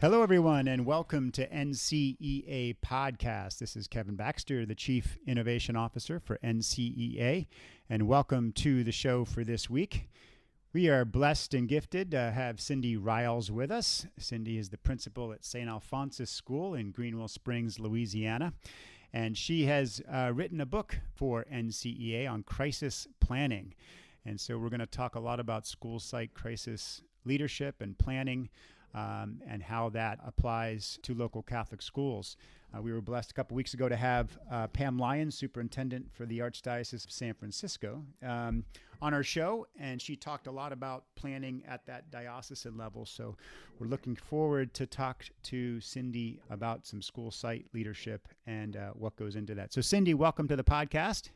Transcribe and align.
Hello, 0.00 0.22
everyone, 0.22 0.68
and 0.68 0.86
welcome 0.86 1.32
to 1.32 1.48
NCEA 1.48 2.76
Podcast. 2.86 3.58
This 3.58 3.74
is 3.74 3.88
Kevin 3.88 4.14
Baxter, 4.14 4.64
the 4.64 4.76
Chief 4.76 5.18
Innovation 5.26 5.74
Officer 5.74 6.20
for 6.20 6.38
NCEA, 6.38 7.48
and 7.90 8.06
welcome 8.06 8.52
to 8.52 8.84
the 8.84 8.92
show 8.92 9.24
for 9.24 9.42
this 9.42 9.68
week. 9.68 10.08
We 10.72 10.88
are 10.88 11.04
blessed 11.04 11.52
and 11.52 11.68
gifted 11.68 12.12
to 12.12 12.30
have 12.30 12.60
Cindy 12.60 12.96
Riles 12.96 13.50
with 13.50 13.72
us. 13.72 14.06
Cindy 14.20 14.56
is 14.56 14.68
the 14.68 14.78
principal 14.78 15.32
at 15.32 15.44
St. 15.44 15.68
Alphonsus 15.68 16.30
School 16.30 16.76
in 16.76 16.92
Greenwell 16.92 17.26
Springs, 17.26 17.80
Louisiana, 17.80 18.52
and 19.12 19.36
she 19.36 19.64
has 19.64 20.00
uh, 20.08 20.30
written 20.32 20.60
a 20.60 20.66
book 20.66 20.96
for 21.16 21.44
NCEA 21.52 22.30
on 22.30 22.44
crisis 22.44 23.08
planning. 23.18 23.74
And 24.24 24.38
so 24.38 24.58
we're 24.58 24.68
going 24.68 24.78
to 24.78 24.86
talk 24.86 25.16
a 25.16 25.20
lot 25.20 25.40
about 25.40 25.66
school 25.66 25.98
site 25.98 26.34
crisis 26.34 27.02
leadership 27.24 27.80
and 27.80 27.98
planning 27.98 28.48
um, 28.94 29.40
and 29.48 29.62
how 29.62 29.88
that 29.90 30.18
applies 30.26 30.98
to 31.02 31.14
local 31.14 31.42
Catholic 31.42 31.82
schools. 31.82 32.36
Uh, 32.76 32.82
we 32.82 32.92
were 32.92 33.00
blessed 33.00 33.30
a 33.30 33.34
couple 33.34 33.56
weeks 33.56 33.72
ago 33.72 33.88
to 33.88 33.96
have 33.96 34.38
uh, 34.50 34.66
Pam 34.66 34.98
Lyons, 34.98 35.34
superintendent 35.34 36.06
for 36.12 36.26
the 36.26 36.40
Archdiocese 36.40 37.04
of 37.04 37.10
San 37.10 37.32
Francisco, 37.32 38.04
um, 38.22 38.62
on 39.00 39.14
our 39.14 39.22
show, 39.22 39.66
and 39.78 40.02
she 40.02 40.16
talked 40.16 40.48
a 40.48 40.50
lot 40.50 40.72
about 40.72 41.04
planning 41.14 41.62
at 41.66 41.86
that 41.86 42.10
diocesan 42.10 42.76
level. 42.76 43.06
So 43.06 43.36
we're 43.78 43.86
looking 43.86 44.16
forward 44.16 44.74
to 44.74 44.86
talk 44.86 45.24
to 45.44 45.80
Cindy 45.80 46.40
about 46.50 46.86
some 46.86 47.00
school 47.00 47.30
site 47.30 47.66
leadership 47.72 48.28
and 48.46 48.76
uh, 48.76 48.90
what 48.90 49.16
goes 49.16 49.36
into 49.36 49.54
that. 49.54 49.72
So, 49.72 49.80
Cindy, 49.80 50.14
welcome 50.14 50.48
to 50.48 50.56
the 50.56 50.64
podcast. 50.64 51.30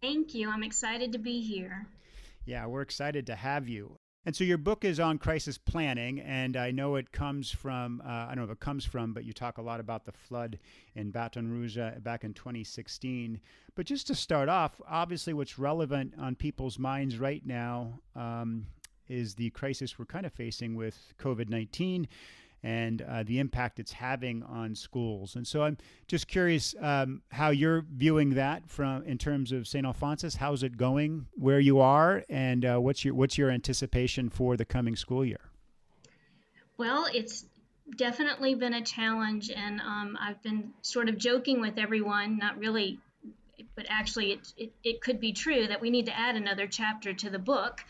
Thank 0.00 0.34
you. 0.34 0.48
I'm 0.48 0.62
excited 0.62 1.12
to 1.12 1.18
be 1.18 1.40
here. 1.40 1.86
Yeah, 2.46 2.66
we're 2.66 2.82
excited 2.82 3.26
to 3.26 3.34
have 3.34 3.68
you. 3.68 3.98
And 4.26 4.36
so 4.36 4.44
your 4.44 4.58
book 4.58 4.84
is 4.84 5.00
on 5.00 5.18
crisis 5.18 5.56
planning, 5.56 6.20
and 6.20 6.56
I 6.56 6.70
know 6.70 6.96
it 6.96 7.12
comes 7.12 7.50
from, 7.50 8.02
uh, 8.04 8.08
I 8.08 8.26
don't 8.28 8.38
know 8.38 8.44
if 8.44 8.50
it 8.50 8.60
comes 8.60 8.84
from, 8.84 9.12
but 9.12 9.24
you 9.24 9.32
talk 9.32 9.58
a 9.58 9.62
lot 9.62 9.80
about 9.80 10.04
the 10.04 10.12
flood 10.12 10.58
in 10.94 11.10
Baton 11.10 11.50
Rouge 11.50 11.78
uh, 11.78 11.92
back 12.00 12.24
in 12.24 12.34
2016. 12.34 13.40
But 13.74 13.86
just 13.86 14.06
to 14.08 14.14
start 14.14 14.48
off, 14.48 14.80
obviously, 14.88 15.32
what's 15.32 15.58
relevant 15.58 16.14
on 16.18 16.34
people's 16.34 16.78
minds 16.78 17.18
right 17.18 17.46
now 17.46 18.00
um, 18.16 18.66
is 19.08 19.34
the 19.34 19.50
crisis 19.50 19.98
we're 19.98 20.04
kind 20.04 20.26
of 20.26 20.32
facing 20.32 20.74
with 20.74 21.14
COVID 21.18 21.48
19 21.48 22.08
and 22.62 23.02
uh, 23.02 23.22
the 23.22 23.38
impact 23.38 23.78
it's 23.78 23.92
having 23.92 24.42
on 24.42 24.74
schools. 24.74 25.36
And 25.36 25.46
so 25.46 25.62
I'm 25.62 25.76
just 26.06 26.26
curious 26.26 26.74
um, 26.80 27.22
how 27.30 27.50
you're 27.50 27.84
viewing 27.92 28.30
that 28.30 28.68
from 28.68 29.04
in 29.04 29.18
terms 29.18 29.52
of 29.52 29.66
St. 29.66 29.86
Alphonsus. 29.86 30.36
How's 30.36 30.62
it 30.62 30.76
going 30.76 31.26
where 31.34 31.60
you 31.60 31.80
are, 31.80 32.24
and 32.28 32.64
uh, 32.64 32.78
what's 32.78 33.04
your 33.04 33.14
what's 33.14 33.38
your 33.38 33.50
anticipation 33.50 34.28
for 34.28 34.56
the 34.56 34.64
coming 34.64 34.96
school 34.96 35.24
year? 35.24 35.40
Well, 36.76 37.06
it's 37.12 37.44
definitely 37.96 38.54
been 38.54 38.74
a 38.74 38.82
challenge, 38.82 39.50
and 39.50 39.80
um, 39.80 40.18
I've 40.20 40.42
been 40.42 40.72
sort 40.82 41.08
of 41.08 41.18
joking 41.18 41.60
with 41.60 41.78
everyone, 41.78 42.38
not 42.38 42.58
really. 42.58 42.98
But 43.74 43.86
actually, 43.88 44.32
it, 44.32 44.52
it, 44.56 44.72
it 44.82 45.00
could 45.00 45.20
be 45.20 45.32
true 45.32 45.68
that 45.68 45.80
we 45.80 45.90
need 45.90 46.06
to 46.06 46.16
add 46.16 46.34
another 46.34 46.66
chapter 46.66 47.12
to 47.12 47.30
the 47.30 47.38
book 47.38 47.84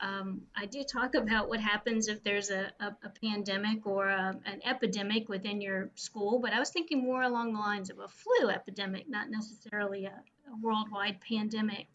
um, 0.00 0.42
I 0.56 0.66
do 0.66 0.82
talk 0.82 1.14
about 1.14 1.48
what 1.48 1.60
happens 1.60 2.08
if 2.08 2.22
there's 2.22 2.50
a, 2.50 2.72
a, 2.80 2.96
a 3.04 3.10
pandemic 3.22 3.86
or 3.86 4.08
a, 4.08 4.34
an 4.46 4.60
epidemic 4.64 5.28
within 5.28 5.60
your 5.60 5.90
school, 5.94 6.38
but 6.38 6.52
I 6.52 6.58
was 6.58 6.70
thinking 6.70 7.02
more 7.02 7.22
along 7.22 7.52
the 7.52 7.60
lines 7.60 7.90
of 7.90 7.98
a 7.98 8.08
flu 8.08 8.48
epidemic, 8.48 9.08
not 9.08 9.30
necessarily 9.30 10.06
a, 10.06 10.12
a 10.12 10.56
worldwide 10.62 11.20
pandemic. 11.20 11.86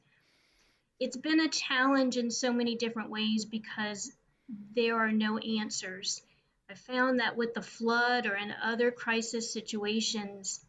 It's 0.99 1.17
been 1.17 1.39
a 1.39 1.49
challenge 1.49 2.17
in 2.17 2.29
so 2.29 2.53
many 2.53 2.75
different 2.75 3.09
ways 3.09 3.45
because 3.45 4.11
there 4.75 4.97
are 4.97 5.11
no 5.11 5.39
answers. 5.39 6.21
I 6.69 6.75
found 6.75 7.19
that 7.19 7.35
with 7.35 7.53
the 7.53 7.61
flood 7.61 8.27
or 8.27 8.35
in 8.35 8.53
other 8.63 8.91
crisis 8.91 9.51
situations, 9.51 10.63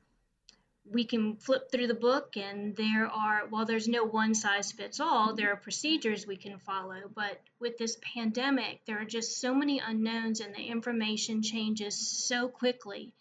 we 0.91 1.05
can 1.05 1.37
flip 1.37 1.71
through 1.71 1.87
the 1.87 1.95
book 1.95 2.37
and 2.37 2.77
there 2.77 3.07
are 3.07 3.47
while 3.49 3.65
there's 3.65 3.89
no 3.89 4.05
one 4.05 4.35
size 4.35 4.73
fits 4.73 5.01
all 5.01 5.35
there 5.35 5.53
are 5.53 5.57
procedures 5.57 6.27
we 6.27 6.37
can 6.37 6.59
follow. 6.59 7.11
But 7.15 7.41
with 7.61 7.79
this 7.79 7.99
pandemic 8.15 8.81
there 8.87 9.01
are 9.01 9.05
just 9.05 9.41
so 9.41 9.55
many 9.55 9.81
unknowns 9.81 10.41
and 10.41 10.55
the 10.55 10.63
information 10.63 11.43
changes 11.43 11.97
so 11.97 12.49
quickly 12.49 13.13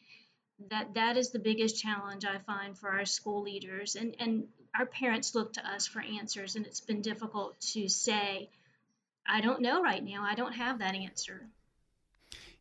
that 0.69 0.93
that 0.93 1.17
is 1.17 1.31
the 1.31 1.39
biggest 1.39 1.81
challenge 1.81 2.23
i 2.23 2.37
find 2.37 2.77
for 2.77 2.89
our 2.89 3.05
school 3.05 3.41
leaders. 3.41 3.95
And 3.95 4.15
and 4.19 4.47
our 4.77 4.85
parents 4.85 5.33
look 5.33 5.53
to 5.53 5.67
us 5.67 5.87
for 5.87 6.01
answers 6.01 6.55
and 6.55 6.65
it's 6.65 6.81
been 6.81 7.01
difficult 7.01 7.59
to 7.73 7.87
say 7.87 8.49
i 9.27 9.41
don't 9.41 9.61
know 9.61 9.81
right 9.81 10.03
now. 10.03 10.23
I 10.23 10.35
don't 10.35 10.53
have 10.53 10.79
that 10.79 10.95
answer. 10.95 11.47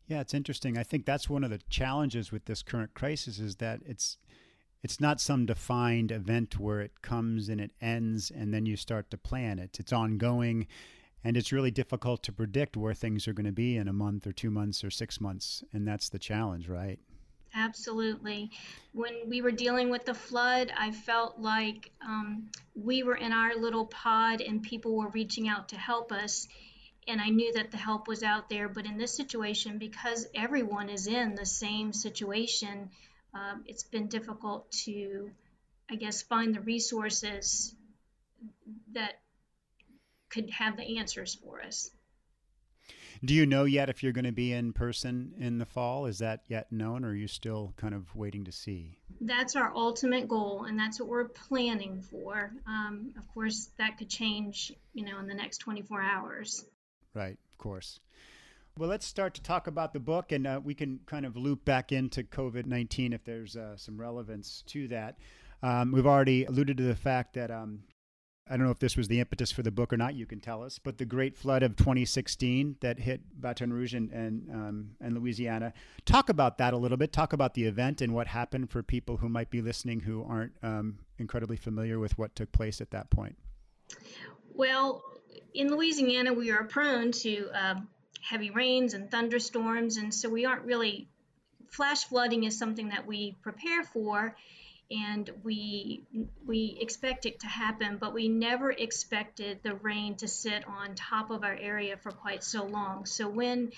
Yeah 0.07 0.21
it's 0.21 0.33
interesting. 0.33 0.77
I 0.77 0.83
think 0.83 1.05
that's 1.05 1.29
one 1.29 1.43
of 1.43 1.51
the 1.51 1.59
challenges 1.69 2.31
with 2.31 2.45
this 2.45 2.63
current 2.63 2.93
crisis 2.93 3.39
is 3.39 3.57
that 3.57 3.81
it's 3.85 4.17
it's 4.85 5.01
not 5.01 5.19
some 5.19 5.47
defined 5.47 6.11
event 6.11 6.59
where 6.59 6.79
it 6.79 7.01
comes 7.01 7.49
and 7.49 7.59
it 7.59 7.71
ends 7.81 8.29
and 8.29 8.53
then 8.53 8.67
you 8.67 8.77
start 8.77 9.09
to 9.09 9.17
plan 9.17 9.57
it. 9.57 9.79
It's 9.79 9.91
ongoing 9.91 10.67
and 11.23 11.35
it's 11.35 11.51
really 11.51 11.71
difficult 11.71 12.21
to 12.21 12.31
predict 12.31 12.77
where 12.77 12.93
things 12.93 13.27
are 13.27 13.33
going 13.33 13.47
to 13.47 13.51
be 13.51 13.77
in 13.77 13.87
a 13.87 13.93
month 13.93 14.27
or 14.27 14.31
two 14.31 14.51
months 14.51 14.83
or 14.83 14.91
six 14.91 15.19
months. 15.19 15.63
And 15.73 15.87
that's 15.87 16.09
the 16.09 16.19
challenge, 16.19 16.69
right? 16.69 16.99
Absolutely. 17.55 18.51
When 18.93 19.27
we 19.27 19.41
were 19.41 19.49
dealing 19.49 19.89
with 19.89 20.05
the 20.05 20.13
flood, 20.13 20.71
I 20.77 20.91
felt 20.91 21.39
like 21.39 21.89
um, 22.07 22.51
we 22.75 23.01
were 23.01 23.15
in 23.15 23.33
our 23.33 23.55
little 23.55 23.87
pod 23.87 24.39
and 24.39 24.61
people 24.61 24.95
were 24.95 25.09
reaching 25.09 25.47
out 25.47 25.69
to 25.69 25.77
help 25.77 26.11
us. 26.11 26.47
And 27.07 27.19
I 27.19 27.29
knew 27.29 27.51
that 27.53 27.71
the 27.71 27.77
help 27.77 28.07
was 28.07 28.21
out 28.21 28.51
there. 28.51 28.69
But 28.69 28.85
in 28.85 28.99
this 28.99 29.17
situation, 29.17 29.79
because 29.79 30.27
everyone 30.35 30.89
is 30.89 31.07
in 31.07 31.33
the 31.33 31.47
same 31.47 31.91
situation, 31.91 32.91
um, 33.35 33.63
it's 33.65 33.83
been 33.83 34.07
difficult 34.07 34.71
to, 34.85 35.29
I 35.89 35.95
guess, 35.95 36.21
find 36.21 36.55
the 36.55 36.61
resources 36.61 37.75
that 38.93 39.19
could 40.29 40.49
have 40.49 40.77
the 40.77 40.97
answers 40.97 41.35
for 41.35 41.61
us. 41.61 41.91
Do 43.23 43.33
you 43.33 43.45
know 43.45 43.63
yet 43.63 43.89
if 43.89 44.03
you're 44.03 44.11
going 44.11 44.25
to 44.25 44.31
be 44.31 44.51
in 44.51 44.73
person 44.73 45.33
in 45.39 45.57
the 45.57 45.65
fall? 45.65 46.05
Is 46.05 46.19
that 46.19 46.43
yet 46.47 46.71
known, 46.71 47.05
or 47.05 47.09
are 47.09 47.15
you 47.15 47.27
still 47.27 47.73
kind 47.77 47.93
of 47.93 48.13
waiting 48.15 48.45
to 48.45 48.51
see? 48.51 48.97
That's 49.21 49.55
our 49.55 49.73
ultimate 49.75 50.27
goal, 50.27 50.65
and 50.65 50.77
that's 50.77 50.99
what 50.99 51.09
we're 51.09 51.29
planning 51.29 52.01
for. 52.01 52.51
Um, 52.67 53.13
of 53.17 53.27
course, 53.33 53.69
that 53.77 53.97
could 53.97 54.09
change, 54.09 54.73
you 54.93 55.05
know, 55.05 55.19
in 55.19 55.27
the 55.27 55.33
next 55.33 55.59
24 55.59 56.01
hours. 56.01 56.65
Right, 57.13 57.37
of 57.51 57.57
course. 57.57 57.99
Well, 58.77 58.89
let's 58.89 59.05
start 59.05 59.33
to 59.35 59.41
talk 59.41 59.67
about 59.67 59.93
the 59.93 60.01
book, 60.01 60.33
and 60.33 60.45
uh, 60.45 60.59
we 60.61 60.73
can 60.73 60.99
kind 61.05 61.25
of 61.25 61.37
loop 61.37 61.63
back 61.63 61.93
into 61.93 62.23
COVID 62.23 62.65
19 62.65 63.13
if 63.13 63.23
there's 63.23 63.55
uh, 63.55 63.77
some 63.77 63.97
relevance 63.97 64.63
to 64.67 64.89
that. 64.89 65.17
Um, 65.63 65.93
we've 65.93 66.05
already 66.05 66.43
alluded 66.43 66.75
to 66.77 66.83
the 66.83 66.95
fact 66.95 67.35
that 67.35 67.51
um, 67.51 67.83
I 68.49 68.57
don't 68.57 68.65
know 68.65 68.71
if 68.71 68.79
this 68.79 68.97
was 68.97 69.07
the 69.07 69.21
impetus 69.21 69.49
for 69.49 69.63
the 69.63 69.71
book 69.71 69.93
or 69.93 69.97
not, 69.97 70.13
you 70.15 70.25
can 70.25 70.41
tell 70.41 70.61
us, 70.61 70.77
but 70.77 70.97
the 70.97 71.05
great 71.05 71.37
flood 71.37 71.63
of 71.63 71.77
2016 71.77 72.75
that 72.81 72.99
hit 72.99 73.21
Baton 73.39 73.71
Rouge 73.71 73.93
and, 73.93 74.11
and, 74.11 74.49
um, 74.51 74.89
and 74.99 75.17
Louisiana. 75.17 75.73
Talk 76.03 76.27
about 76.27 76.57
that 76.57 76.73
a 76.73 76.77
little 76.77 76.97
bit. 76.97 77.13
Talk 77.13 77.31
about 77.31 77.53
the 77.53 77.63
event 77.63 78.01
and 78.01 78.13
what 78.13 78.27
happened 78.27 78.69
for 78.69 78.83
people 78.83 79.15
who 79.15 79.29
might 79.29 79.49
be 79.49 79.61
listening 79.61 80.01
who 80.01 80.25
aren't 80.27 80.51
um, 80.61 80.99
incredibly 81.17 81.55
familiar 81.55 81.97
with 81.97 82.17
what 82.17 82.35
took 82.35 82.51
place 82.51 82.81
at 82.81 82.91
that 82.91 83.09
point. 83.09 83.37
Well, 84.53 85.01
in 85.53 85.69
Louisiana, 85.69 86.33
we 86.33 86.51
are 86.51 86.65
prone 86.65 87.13
to 87.13 87.49
uh, 87.53 87.75
heavy 88.27 88.49
rains 88.49 88.93
and 88.93 89.09
thunderstorms, 89.09 89.97
and 89.97 90.13
so 90.13 90.29
we 90.29 90.45
aren't 90.45 90.63
really. 90.63 91.07
Flash 91.69 92.05
flooding 92.05 92.43
is 92.43 92.57
something 92.57 92.89
that 92.89 93.05
we 93.05 93.35
prepare 93.41 93.83
for, 93.83 94.35
and 94.89 95.29
we 95.43 96.03
we 96.45 96.77
expect 96.79 97.25
it 97.25 97.39
to 97.41 97.47
happen, 97.47 97.97
but 97.97 98.13
we 98.13 98.27
never 98.27 98.71
expected 98.71 99.59
the 99.63 99.75
rain 99.75 100.15
to 100.15 100.27
sit 100.27 100.67
on 100.67 100.95
top 100.95 101.31
of 101.31 101.43
our 101.43 101.55
area 101.55 101.97
for 101.97 102.11
quite 102.11 102.43
so 102.43 102.63
long. 102.63 103.05
So 103.05 103.27
when 103.27 103.71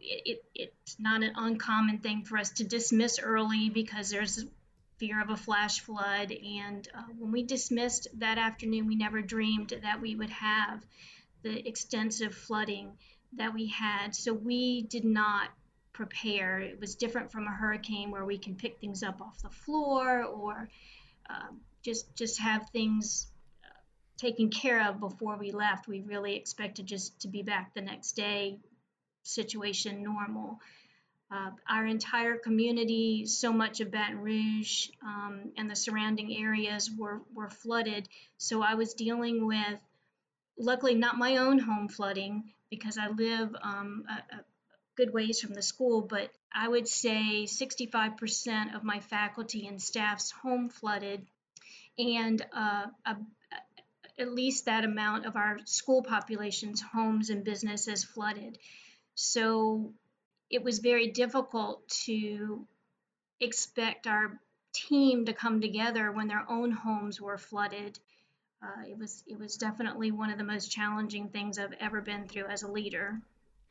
it, 0.00 0.42
it, 0.54 0.74
it's 0.82 0.96
not 0.98 1.22
an 1.22 1.32
uncommon 1.36 1.98
thing 1.98 2.24
for 2.24 2.38
us 2.38 2.50
to 2.52 2.64
dismiss 2.64 3.18
early 3.20 3.68
because 3.68 4.10
there's 4.10 4.44
fear 4.98 5.20
of 5.20 5.30
a 5.30 5.36
flash 5.36 5.80
flood. 5.80 6.32
And 6.32 6.88
uh, 6.94 7.02
when 7.18 7.32
we 7.32 7.42
dismissed 7.42 8.08
that 8.18 8.38
afternoon, 8.38 8.86
we 8.86 8.96
never 8.96 9.20
dreamed 9.20 9.74
that 9.82 10.00
we 10.00 10.14
would 10.14 10.30
have 10.30 10.84
the 11.42 11.66
extensive 11.68 12.34
flooding 12.34 12.92
that 13.36 13.54
we 13.54 13.68
had. 13.68 14.14
So 14.14 14.32
we 14.32 14.82
did 14.82 15.04
not 15.04 15.48
prepare. 15.92 16.60
It 16.60 16.80
was 16.80 16.94
different 16.94 17.30
from 17.30 17.46
a 17.46 17.50
hurricane 17.50 18.10
where 18.10 18.24
we 18.24 18.38
can 18.38 18.54
pick 18.54 18.78
things 18.80 19.02
up 19.02 19.20
off 19.20 19.42
the 19.42 19.50
floor 19.50 20.24
or 20.24 20.68
uh, 21.28 21.48
just 21.82 22.14
just 22.14 22.40
have 22.40 22.68
things 22.70 23.26
uh, 23.64 23.68
taken 24.16 24.48
care 24.50 24.88
of 24.88 25.00
before 25.00 25.36
we 25.36 25.52
left. 25.52 25.88
We 25.88 26.00
really 26.00 26.36
expected 26.36 26.86
just 26.86 27.20
to 27.20 27.28
be 27.28 27.42
back 27.42 27.74
the 27.74 27.82
next 27.82 28.12
day, 28.12 28.58
situation 29.22 30.02
normal. 30.02 30.60
Uh, 31.30 31.50
our 31.66 31.86
entire 31.86 32.36
community, 32.36 33.24
so 33.24 33.54
much 33.54 33.80
of 33.80 33.90
Baton 33.90 34.18
Rouge 34.18 34.90
um, 35.02 35.52
and 35.56 35.70
the 35.70 35.74
surrounding 35.74 36.36
areas 36.36 36.90
were, 36.90 37.22
were 37.34 37.48
flooded. 37.48 38.06
So 38.36 38.62
I 38.62 38.74
was 38.74 38.92
dealing 38.92 39.46
with, 39.46 39.80
luckily, 40.58 40.94
not 40.94 41.16
my 41.16 41.38
own 41.38 41.58
home 41.58 41.88
flooding, 41.88 42.52
because 42.72 42.96
I 42.96 43.08
live 43.08 43.54
um, 43.62 44.04
a, 44.08 44.36
a, 44.36 44.40
good 44.96 45.12
ways 45.12 45.40
from 45.40 45.52
the 45.52 45.60
school, 45.62 46.00
but 46.00 46.30
I 46.54 46.66
would 46.66 46.88
say 46.88 47.44
65% 47.44 48.74
of 48.74 48.82
my 48.82 49.00
faculty 49.00 49.66
and 49.66 49.80
staff's 49.80 50.30
home 50.30 50.70
flooded, 50.70 51.26
and 51.98 52.40
uh, 52.56 52.86
a, 53.04 53.16
at 54.18 54.32
least 54.32 54.64
that 54.64 54.84
amount 54.84 55.26
of 55.26 55.36
our 55.36 55.58
school 55.66 56.02
population's 56.02 56.80
homes 56.80 57.28
and 57.28 57.44
businesses 57.44 58.04
flooded. 58.04 58.56
So 59.14 59.92
it 60.48 60.62
was 60.62 60.78
very 60.78 61.08
difficult 61.08 61.86
to 62.06 62.66
expect 63.38 64.06
our 64.06 64.40
team 64.72 65.26
to 65.26 65.34
come 65.34 65.60
together 65.60 66.10
when 66.10 66.28
their 66.28 66.44
own 66.48 66.70
homes 66.70 67.20
were 67.20 67.36
flooded. 67.36 67.98
Uh, 68.62 68.82
it 68.88 68.96
was 68.96 69.24
it 69.26 69.38
was 69.38 69.56
definitely 69.56 70.12
one 70.12 70.30
of 70.30 70.38
the 70.38 70.44
most 70.44 70.70
challenging 70.70 71.28
things 71.28 71.58
I've 71.58 71.74
ever 71.80 72.00
been 72.00 72.28
through 72.28 72.46
as 72.46 72.62
a 72.62 72.70
leader. 72.70 73.20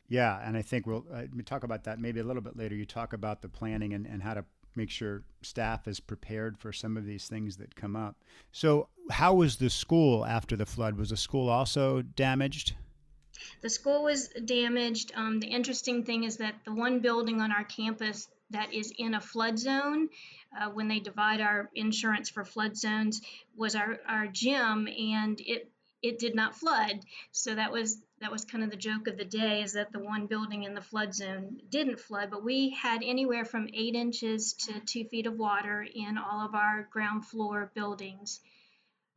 Yeah, 0.10 0.38
and 0.44 0.58
I 0.58 0.62
think 0.62 0.86
we'll 0.86 1.06
uh, 1.14 1.24
we 1.34 1.44
talk 1.44 1.64
about 1.64 1.86
that 1.86 2.00
maybe 2.00 2.20
a 2.20 2.24
little 2.24 2.42
bit 2.42 2.58
later. 2.58 2.76
You 2.76 2.86
talk 2.86 3.14
about 3.14 3.42
the 3.42 3.48
planning 3.48 3.94
and, 3.94 4.06
and 4.06 4.22
how 4.22 4.34
to 4.34 4.44
make 4.76 4.90
sure 4.90 5.24
staff 5.42 5.88
is 5.88 6.00
prepared 6.00 6.58
for 6.58 6.72
some 6.74 6.98
of 6.98 7.06
these 7.06 7.28
things 7.28 7.58
that 7.58 7.76
come 7.76 7.96
up. 7.96 8.18
So, 8.52 8.90
how 9.10 9.34
was 9.34 9.58
the 9.58 9.70
school 9.70 10.26
after 10.26 10.56
the 10.56 10.66
flood? 10.66 10.98
Was 10.98 11.10
the 11.10 11.18
school 11.18 11.50
also 11.50 12.02
damaged? 12.02 12.74
The 13.62 13.70
school 13.70 14.04
was 14.04 14.28
damaged. 14.46 15.14
Um, 15.16 15.40
the 15.40 15.48
interesting 15.48 16.04
thing 16.04 16.26
is 16.26 16.38
that 16.38 16.56
the 16.66 16.74
one 16.74 17.00
building 17.00 17.42
on 17.42 17.52
our 17.52 17.64
campus 17.64 18.28
that 18.52 18.74
is 18.74 18.94
in 18.98 19.14
a 19.14 19.22
flood 19.22 19.60
zone, 19.60 20.10
uh, 20.60 20.70
when 20.70 20.88
they 20.88 21.00
divide 21.00 21.42
our 21.42 21.70
insurance 21.76 22.30
for 22.30 22.44
flood 22.44 22.78
zones, 22.78 23.22
was 23.56 23.76
our, 23.76 24.00
our 24.08 24.28
gym, 24.28 24.88
and 24.88 25.40
it 25.42 25.72
it 26.02 26.18
did 26.18 26.34
not 26.34 26.56
flood. 26.56 27.00
So 27.32 27.54
that 27.56 27.72
was 27.72 28.02
that 28.20 28.32
was 28.32 28.46
kind 28.46 28.64
of 28.64 28.70
the 28.70 28.76
joke 28.76 29.08
of 29.08 29.18
the 29.18 29.26
day 29.26 29.62
is 29.62 29.74
that 29.74 29.92
the 29.92 30.00
one 30.00 30.28
building 30.28 30.64
in 30.64 30.74
the 30.76 30.82
flood 30.82 31.14
zone 31.14 31.60
didn't 31.70 32.00
flood, 32.00 32.30
but 32.30 32.44
we 32.44 32.70
had 32.70 33.02
anywhere 33.04 33.46
from 33.46 33.68
eight 33.74 33.96
inches 33.96 34.54
to 34.54 34.80
two 34.80 35.06
feet 35.06 35.26
of 35.26 35.38
water 35.38 35.82
in 35.94 36.18
all 36.18 36.46
of 36.46 36.56
our 36.56 36.88
ground 36.92 37.26
floor 37.26 37.72
buildings. 37.74 38.40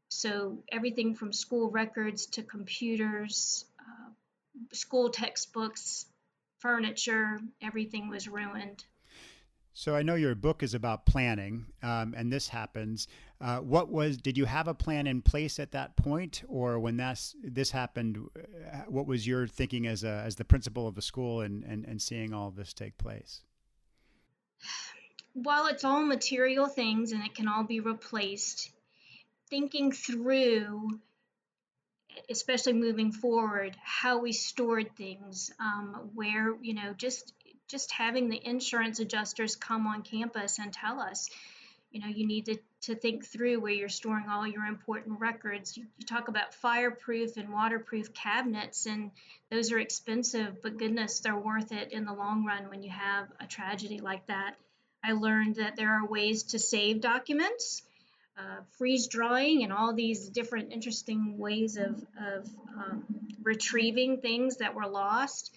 So 0.08 0.62
everything 0.70 1.14
from 1.14 1.32
school 1.32 1.70
records 1.70 2.26
to 2.26 2.42
computers, 2.42 3.64
uh, 3.78 4.10
school 4.72 5.10
textbooks, 5.10 6.06
furniture, 6.60 7.40
everything 7.60 8.08
was 8.08 8.28
ruined. 8.28 8.84
So 9.76 9.96
I 9.96 10.02
know 10.02 10.14
your 10.14 10.36
book 10.36 10.62
is 10.62 10.74
about 10.74 11.04
planning, 11.04 11.66
um, 11.82 12.14
and 12.16 12.32
this 12.32 12.48
happens. 12.48 13.08
Uh, 13.40 13.58
what 13.58 13.90
was? 13.90 14.16
Did 14.16 14.38
you 14.38 14.44
have 14.44 14.68
a 14.68 14.74
plan 14.74 15.08
in 15.08 15.20
place 15.20 15.58
at 15.58 15.72
that 15.72 15.96
point, 15.96 16.44
or 16.46 16.78
when 16.78 16.96
that's 16.96 17.34
this 17.42 17.72
happened? 17.72 18.18
Uh, 18.36 18.76
what 18.86 19.08
was 19.08 19.26
your 19.26 19.48
thinking 19.48 19.88
as 19.88 20.04
a 20.04 20.22
as 20.24 20.36
the 20.36 20.44
principal 20.44 20.86
of 20.86 20.94
the 20.94 21.02
school 21.02 21.40
and 21.40 21.64
and, 21.64 21.84
and 21.86 22.00
seeing 22.00 22.32
all 22.32 22.52
this 22.52 22.72
take 22.72 22.96
place? 22.98 23.40
While 25.32 25.66
it's 25.66 25.82
all 25.82 26.04
material 26.04 26.68
things 26.68 27.10
and 27.10 27.24
it 27.24 27.34
can 27.34 27.48
all 27.48 27.64
be 27.64 27.80
replaced, 27.80 28.70
thinking 29.50 29.90
through 29.90 31.00
especially 32.30 32.72
moving 32.72 33.10
forward, 33.10 33.76
how 33.82 34.18
we 34.18 34.32
stored 34.32 34.94
things, 34.96 35.50
um, 35.58 36.10
where, 36.14 36.54
you 36.62 36.72
know, 36.72 36.92
just 36.96 37.34
just 37.68 37.92
having 37.92 38.28
the 38.28 38.40
insurance 38.46 39.00
adjusters 39.00 39.56
come 39.56 39.86
on 39.86 40.02
campus 40.02 40.58
and 40.58 40.72
tell 40.72 41.00
us, 41.00 41.30
you 41.90 42.00
know, 42.00 42.08
you 42.08 42.26
need 42.26 42.46
to, 42.46 42.58
to 42.82 42.94
think 42.94 43.24
through 43.24 43.60
where 43.60 43.72
you're 43.72 43.88
storing 43.88 44.26
all 44.28 44.46
your 44.46 44.64
important 44.64 45.20
records. 45.20 45.76
You, 45.76 45.84
you 45.96 46.06
talk 46.06 46.28
about 46.28 46.54
fireproof 46.54 47.36
and 47.36 47.52
waterproof 47.52 48.12
cabinets, 48.12 48.86
and 48.86 49.12
those 49.50 49.72
are 49.72 49.78
expensive, 49.78 50.60
but 50.62 50.76
goodness, 50.76 51.20
they're 51.20 51.36
worth 51.36 51.72
it 51.72 51.92
in 51.92 52.04
the 52.04 52.12
long 52.12 52.44
run 52.44 52.68
when 52.68 52.82
you 52.82 52.90
have 52.90 53.28
a 53.40 53.46
tragedy 53.46 54.00
like 54.00 54.26
that. 54.26 54.56
I 55.02 55.12
learned 55.12 55.56
that 55.56 55.76
there 55.76 55.92
are 55.92 56.06
ways 56.06 56.44
to 56.44 56.58
save 56.58 57.00
documents. 57.00 57.82
Uh, 58.36 58.62
freeze 58.78 59.06
drying 59.06 59.62
and 59.62 59.72
all 59.72 59.94
these 59.94 60.28
different 60.28 60.72
interesting 60.72 61.38
ways 61.38 61.76
of, 61.76 62.04
of 62.20 62.50
um, 62.76 63.04
retrieving 63.44 64.20
things 64.20 64.56
that 64.56 64.74
were 64.74 64.88
lost 64.88 65.54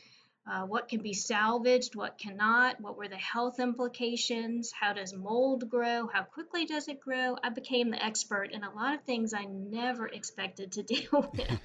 uh, 0.49 0.61
what 0.61 0.87
can 0.87 1.01
be 1.01 1.13
salvaged, 1.13 1.95
what 1.95 2.17
cannot, 2.17 2.79
what 2.79 2.97
were 2.97 3.07
the 3.07 3.17
health 3.17 3.59
implications, 3.59 4.71
how 4.71 4.93
does 4.93 5.13
mold 5.13 5.69
grow, 5.69 6.07
how 6.07 6.23
quickly 6.23 6.65
does 6.65 6.87
it 6.87 7.01
grow. 7.01 7.35
I 7.43 7.49
became 7.49 7.91
the 7.91 8.03
expert 8.03 8.51
in 8.53 8.63
a 8.63 8.73
lot 8.73 8.93
of 8.93 9.03
things 9.03 9.33
I 9.33 9.45
never 9.45 10.07
expected 10.07 10.71
to 10.73 10.83
deal 10.83 11.31
with. 11.33 11.59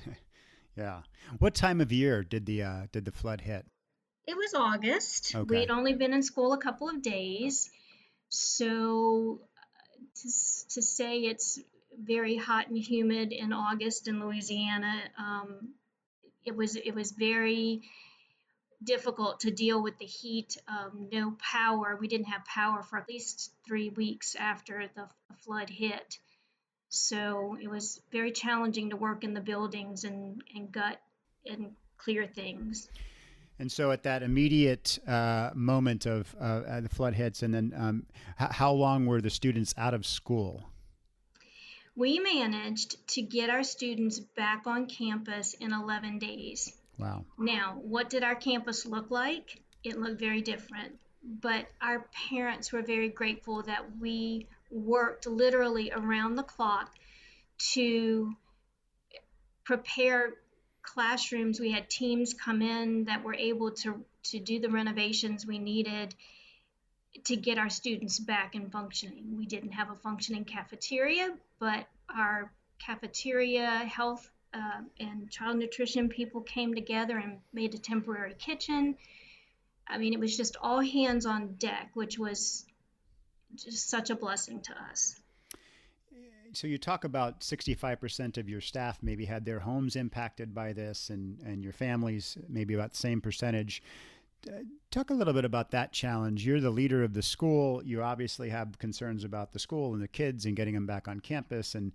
yeah. 0.77 1.03
What 1.39 1.55
time 1.55 1.81
of 1.81 1.93
year 1.93 2.25
did 2.25 2.47
the 2.47 2.63
uh, 2.63 2.87
did 2.91 3.05
the 3.05 3.13
flood 3.13 3.41
hit? 3.41 3.67
It 4.27 4.37
was 4.37 4.55
August. 4.55 5.35
Okay. 5.35 5.61
We'd 5.61 5.71
only 5.71 5.95
been 5.95 6.13
in 6.13 6.23
school 6.23 6.53
a 6.53 6.59
couple 6.59 6.89
of 6.89 7.03
days. 7.03 7.71
So 8.29 9.41
to, 10.17 10.29
to 10.75 10.83
say 10.83 11.21
it's 11.21 11.61
very 11.97 12.37
hot 12.37 12.69
and 12.69 12.79
humid 12.79 13.33
in 13.33 13.53
August 13.53 14.09
in 14.09 14.21
Louisiana, 14.21 14.95
um, 15.19 15.75
it 16.45 16.57
was 16.57 16.77
it 16.77 16.95
was 16.95 17.13
very 17.13 17.83
difficult 18.85 19.41
to 19.41 19.51
deal 19.51 19.83
with 19.83 19.99
the 19.99 20.05
heat, 20.05 20.57
um, 20.69 21.09
no 21.13 21.33
power. 21.39 21.97
We 22.01 22.09
didn't 22.09 22.27
have 22.27 22.45
power 22.45 22.83
for 22.83 22.99
at 22.99 23.09
least 23.09 23.53
three 23.67 23.91
weeks 23.91 24.35
after 24.35 24.89
the 24.95 25.09
flood 25.45 25.71
hit. 25.71 26.19
So 26.89 27.57
it 27.61 27.69
was 27.69 28.01
very 28.11 28.33
challenging 28.33 28.91
to 28.91 28.97
work 28.97 29.25
in 29.25 29.35
the 29.35 29.41
buildings 29.41 30.05
and, 30.05 30.43
and 30.55 30.71
gut 30.71 31.01
and 31.47 31.73
clear 31.97 32.27
things. 32.27 32.89
And 33.59 33.71
so, 33.71 33.93
at 33.93 34.03
that 34.03 34.23
immediate 34.23 34.99
uh, 35.07 35.51
moment 35.55 36.07
of 36.07 36.35
uh, 36.41 36.81
the 36.81 36.89
flood 36.89 37.15
hits, 37.15 37.43
and 37.43 37.55
then 37.55 37.73
um, 37.77 38.07
h- 38.41 38.49
how 38.51 38.73
long 38.73 39.07
were 39.07 39.21
the 39.21 39.31
students 39.31 39.73
out 39.77 39.95
of 39.95 40.05
school? 40.05 40.65
We 41.95 42.19
managed 42.19 43.07
to 43.09 43.23
get 43.23 43.51
our 43.51 43.63
students 43.63 44.19
back 44.19 44.67
on 44.67 44.87
campus 44.87 45.55
in 45.55 45.73
11 45.73 46.19
days. 46.19 46.73
Wow. 46.99 47.25
Now, 47.39 47.79
what 47.83 48.11
did 48.11 48.23
our 48.23 48.35
campus 48.35 48.87
look 48.87 49.11
like? 49.11 49.63
It 49.83 49.99
looked 49.99 50.21
very 50.21 50.43
different. 50.43 50.99
But 51.25 51.69
our 51.81 52.07
parents 52.29 52.73
were 52.73 52.83
very 52.83 53.09
grateful 53.09 53.63
that 53.63 53.99
we 54.01 54.49
worked 54.71 55.27
literally 55.27 55.93
around 55.93 56.35
the 56.35 56.43
clock 56.43 56.93
to 57.75 58.35
prepare 59.65 60.35
classrooms. 60.83 61.61
We 61.61 61.71
had 61.71 61.89
teams 61.89 62.35
come 62.35 62.61
in 62.61 63.05
that 63.05 63.23
were 63.23 63.35
able 63.35 63.71
to, 63.71 64.05
to 64.25 64.41
do 64.41 64.59
the 64.59 64.69
renovations 64.69 65.47
we 65.47 65.59
needed 65.59 66.15
to 67.25 67.37
get 67.37 67.59
our 67.59 67.71
students 67.71 68.19
back 68.19 68.55
and 68.55 68.73
functioning. 68.73 69.37
We 69.37 69.47
didn't 69.47 69.73
have 69.73 69.91
a 69.91 69.95
functioning 69.95 70.45
cafeteria, 70.45 71.37
but 71.61 71.87
our 72.09 72.51
cafeteria, 72.79 73.69
health 73.69 74.29
uh, 74.55 74.83
and 75.01 75.31
child 75.31 75.57
nutrition 75.57 76.09
people 76.09 76.41
came 76.41 76.75
together 76.75 77.19
and 77.19 77.39
made 77.53 77.75
a 77.75 77.79
temporary 77.79 78.35
kitchen. 78.35 78.97
I 79.87 79.99
mean, 79.99 80.13
it 80.13 80.21
was 80.21 80.37
just 80.37 80.57
all 80.61 80.81
hands 80.81 81.27
on 81.27 81.55
deck, 81.55 81.91
which 81.95 82.19
was 82.19 82.65
just 83.57 83.89
such 83.89 84.11
a 84.11 84.15
blessing 84.15 84.61
to 84.63 84.73
us. 84.91 85.17
So 86.55 86.67
you 86.67 86.77
talk 86.77 87.05
about 87.05 87.41
65% 87.41 88.37
of 88.37 88.49
your 88.49 88.61
staff 88.61 88.99
maybe 89.03 89.25
had 89.25 89.45
their 89.45 89.61
homes 89.61 89.97
impacted 89.97 90.55
by 90.55 90.73
this, 90.73 91.09
and 91.09 91.41
and 91.45 91.65
your 91.65 91.73
families 91.73 92.37
maybe 92.49 92.75
about 92.75 92.93
the 92.93 92.99
same 92.99 93.21
percentage. 93.21 93.83
Uh, 94.47 94.59
talk 94.91 95.11
a 95.11 95.15
little 95.15 95.33
bit 95.33 95.45
about 95.45 95.71
that 95.71 95.93
challenge. 95.93 96.45
You're 96.45 96.61
the 96.61 96.71
leader 96.71 97.05
of 97.05 97.15
the 97.15 97.23
school. 97.23 97.83
You 97.85 98.03
obviously 98.03 98.51
have 98.51 98.79
concerns 98.79 99.25
about 99.25 99.53
the 99.53 99.59
school 99.59 99.95
and 99.95 100.03
the 100.03 100.09
kids 100.09 100.45
and 100.45 100.57
getting 100.57 100.75
them 100.75 100.87
back 100.87 101.09
on 101.09 101.21
campus, 101.21 101.75
and 101.75 101.93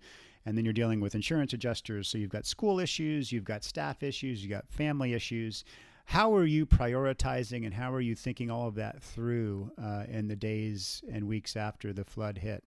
and 0.48 0.56
then 0.56 0.64
you're 0.64 0.72
dealing 0.72 1.00
with 1.00 1.14
insurance 1.14 1.52
adjusters. 1.52 2.08
So 2.08 2.16
you've 2.16 2.30
got 2.30 2.46
school 2.46 2.80
issues, 2.80 3.30
you've 3.30 3.44
got 3.44 3.64
staff 3.64 4.02
issues, 4.02 4.42
you've 4.42 4.50
got 4.50 4.66
family 4.66 5.12
issues. 5.12 5.62
How 6.06 6.34
are 6.36 6.46
you 6.46 6.64
prioritizing 6.64 7.66
and 7.66 7.74
how 7.74 7.92
are 7.92 8.00
you 8.00 8.14
thinking 8.14 8.50
all 8.50 8.66
of 8.66 8.76
that 8.76 9.02
through 9.02 9.70
uh, 9.76 10.04
in 10.08 10.26
the 10.26 10.36
days 10.36 11.02
and 11.12 11.28
weeks 11.28 11.54
after 11.54 11.92
the 11.92 12.02
flood 12.02 12.38
hit? 12.38 12.64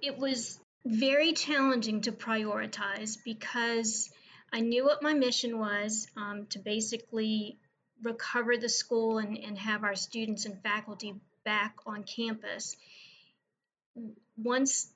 It 0.00 0.16
was 0.16 0.58
very 0.86 1.34
challenging 1.34 2.00
to 2.02 2.12
prioritize 2.12 3.18
because 3.22 4.08
I 4.50 4.60
knew 4.60 4.86
what 4.86 5.02
my 5.02 5.12
mission 5.12 5.58
was 5.58 6.06
um, 6.16 6.46
to 6.50 6.60
basically 6.60 7.58
recover 8.02 8.56
the 8.56 8.70
school 8.70 9.18
and, 9.18 9.36
and 9.36 9.58
have 9.58 9.84
our 9.84 9.96
students 9.96 10.46
and 10.46 10.62
faculty 10.62 11.12
back 11.44 11.76
on 11.84 12.04
campus. 12.04 12.74
Once 14.38 14.90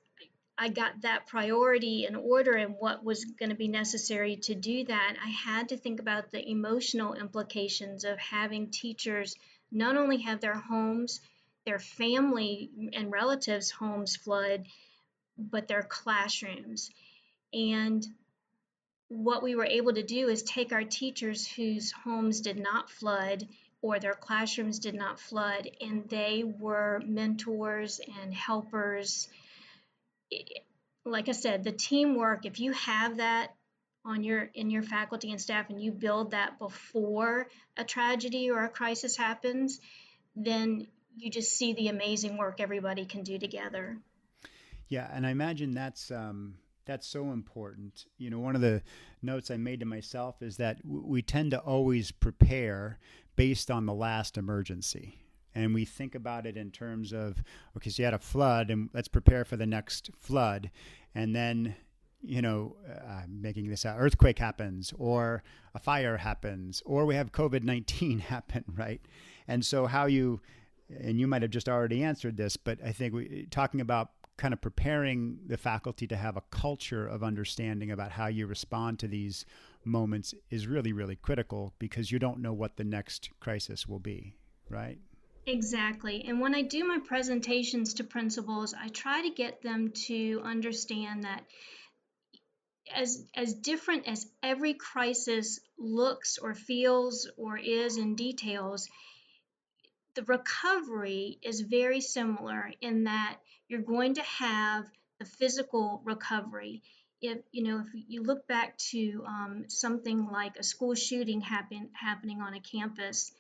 I 0.63 0.69
got 0.69 1.01
that 1.01 1.27
priority 1.27 2.05
in 2.05 2.15
order 2.15 2.53
and 2.53 2.77
what 2.79 3.03
was 3.03 3.25
going 3.25 3.49
to 3.49 3.57
be 3.57 3.67
necessary 3.67 4.37
to 4.43 4.55
do 4.55 4.85
that, 4.85 5.17
I 5.25 5.31
had 5.31 5.71
to 5.71 5.79
think 5.79 6.01
about 6.01 6.31
the 6.31 6.47
emotional 6.47 7.15
implications 7.15 8.05
of 8.05 8.19
having 8.19 8.71
teachers 8.71 9.35
not 9.73 9.97
only 9.97 10.19
have 10.19 10.43
their 10.43 10.59
homes, 10.59 11.23
their 11.65 11.79
family 11.79 12.69
and 12.93 13.11
relatives' 13.11 13.71
homes 13.71 14.17
flood, 14.17 14.67
but 15.39 15.67
their 15.67 15.83
classrooms. 15.83 16.91
And 17.55 18.07
what 19.09 19.43
we 19.43 19.55
were 19.55 19.65
able 19.65 19.95
to 19.95 20.03
do 20.03 20.29
is 20.29 20.43
take 20.43 20.75
our 20.75 20.85
teachers 20.85 21.49
whose 21.49 21.91
homes 21.91 22.43
did 22.43 22.59
not 22.59 22.91
flood 22.91 23.49
or 23.81 23.99
their 23.99 24.13
classrooms 24.13 24.79
did 24.79 24.95
not 24.95 25.19
flood, 25.19 25.71
and 25.81 26.07
they 26.11 26.45
were 26.45 27.01
mentors 27.07 27.99
and 28.21 28.35
helpers. 28.35 29.27
Like 31.05 31.29
I 31.29 31.33
said, 31.33 31.65
the 31.65 31.73
teamwork, 31.73 32.47
if 32.47 32.61
you 32.61 32.73
have 32.73 33.17
that 33.19 33.55
on 34.05 34.25
your 34.25 34.51
in 34.55 34.71
your 34.71 34.83
faculty 34.83 35.31
and 35.31 35.41
staff 35.41 35.69
and 35.71 35.81
you 35.81 35.93
build 35.93 36.31
that 36.31 36.59
before 36.59 37.49
a 37.77 37.85
tragedy 37.85 38.51
or 38.51 38.65
a 38.65 38.69
crisis 38.69 39.17
happens, 39.17 39.81
then 40.37 40.87
you 41.17 41.31
just 41.31 41.53
see 41.53 41.73
the 41.75 41.89
amazing 41.89 42.37
work 42.37 42.61
everybody 42.61 43.05
can 43.05 43.23
do 43.23 43.39
together. 43.39 43.99
Yeah, 44.89 45.09
and 45.13 45.27
I 45.27 45.31
imagine 45.31 45.73
that's 45.73 46.11
um, 46.11 46.55
that's 46.85 47.07
so 47.07 47.31
important. 47.33 48.07
You 48.19 48.31
know, 48.31 48.41
one 48.41 48.55
of 48.55 48.61
the 48.61 48.83
notes 49.23 49.51
I 49.51 49.57
made 49.57 49.81
to 49.81 49.87
myself 49.87 50.43
is 50.43 50.57
that 50.57 50.79
we 50.85 51.23
tend 51.23 51.53
to 51.53 51.59
always 51.61 52.11
prepare 52.11 52.99
based 53.37 53.71
on 53.71 53.87
the 53.87 53.95
last 53.95 54.37
emergency. 54.37 55.17
And 55.55 55.75
we 55.75 55.85
think 55.85 56.15
about 56.15 56.47
it 56.47 56.57
in 56.57 56.71
terms 56.71 57.13
of, 57.13 57.43
okay, 57.77 57.91
so 57.91 58.01
you 58.01 58.05
had 58.05 58.15
a 58.15 58.19
flood, 58.19 58.71
and 58.71 58.89
let's 58.95 59.09
prepare 59.09 59.45
for 59.45 59.57
the 59.57 59.67
next 59.67 60.11
flood. 60.19 60.71
And 61.15 61.35
then, 61.35 61.75
you 62.23 62.41
know, 62.41 62.77
uh, 62.89 63.23
making 63.29 63.69
this 63.69 63.85
out, 63.85 63.97
earthquake 63.99 64.39
happens, 64.39 64.93
or 64.97 65.43
a 65.75 65.79
fire 65.79 66.17
happens, 66.19 66.83
or 66.87 67.05
we 67.05 67.17
have 67.17 67.33
COVID 67.33 67.65
19 67.65 68.19
happen, 68.21 68.65
right? 68.77 69.01
And 69.49 69.65
so, 69.65 69.87
how 69.87 70.07
you, 70.07 70.41
and 70.89 71.19
you 71.19 71.27
might 71.27 71.43
have 71.43 71.51
just 71.51 71.69
already 71.69 72.05
answered 72.05 72.37
this, 72.37 72.57
but 72.57 72.79
I 72.85 72.93
think 72.93 73.15
we, 73.15 73.47
talking 73.51 73.81
about 73.81 74.11
kind 74.41 74.55
of 74.55 74.61
preparing 74.63 75.39
the 75.49 75.59
faculty 75.59 76.07
to 76.07 76.17
have 76.17 76.35
a 76.35 76.43
culture 76.51 77.07
of 77.07 77.23
understanding 77.23 77.91
about 77.91 78.11
how 78.11 78.27
you 78.27 78.47
respond 78.47 78.99
to 78.99 79.07
these 79.07 79.45
moments 79.85 80.35
is 80.49 80.67
really, 80.67 80.95
really 80.95 81.17
critical 81.17 81.75
because 81.79 82.11
you 82.11 82.19
don't 82.19 82.41
know 82.41 82.53
what 82.55 82.77
the 82.77 82.85
next 82.85 83.29
crisis 83.39 83.87
will 83.87 83.99
be, 83.99 84.35
right? 84.71 84.99
Exactly. 85.47 86.25
And 86.25 86.41
when 86.41 86.55
I 86.55 86.63
do 86.63 86.83
my 86.85 86.99
presentations 86.99 87.93
to 87.95 88.05
principals, 88.05 88.73
I 88.73 88.89
try 88.89 89.21
to 89.21 89.29
get 89.31 89.61
them 89.61 89.93
to 90.07 90.41
understand 90.45 91.25
that 91.25 91.45
as 92.95 93.25
as 93.35 93.55
different 93.55 94.07
as 94.07 94.31
every 94.43 94.75
crisis 94.75 95.61
looks 95.79 96.37
or 96.37 96.55
feels 96.55 97.27
or 97.39 97.57
is 97.57 97.97
in 97.97 98.15
details, 98.17 98.87
the 100.15 100.23
recovery 100.25 101.39
is 101.43 101.61
very 101.63 102.01
similar 102.01 102.73
in 102.81 103.05
that 103.05 103.39
you're 103.69 103.83
going 103.83 104.15
to 104.15 104.23
have 104.23 104.85
the 105.19 105.25
physical 105.25 106.01
recovery. 106.05 106.83
If 107.21 107.39
you 107.53 107.65
know, 107.65 107.81
if 107.81 107.89
you 108.09 108.23
look 108.23 108.47
back 108.47 108.79
to 108.93 109.25
um, 109.27 109.65
something 109.69 110.27
like 110.27 110.57
a 110.57 110.63
school 110.63 110.95
shooting 110.95 111.41
happen, 111.41 111.91
happening 111.93 112.41
on 112.41 112.55
a 112.55 112.61
campus, 112.61 113.33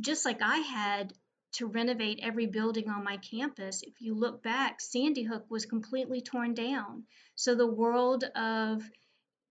just 0.00 0.24
like 0.24 0.42
I 0.42 0.58
had 0.58 1.12
to 1.52 1.66
renovate 1.66 2.20
every 2.22 2.46
building 2.46 2.88
on 2.88 3.04
my 3.04 3.16
campus, 3.16 3.82
if 3.82 4.00
you 4.00 4.14
look 4.14 4.42
back, 4.42 4.80
Sandy 4.80 5.22
Hook 5.22 5.46
was 5.48 5.66
completely 5.66 6.20
torn 6.20 6.54
down. 6.54 7.04
So 7.34 7.54
the 7.54 7.66
world 7.66 8.24
of 8.36 8.82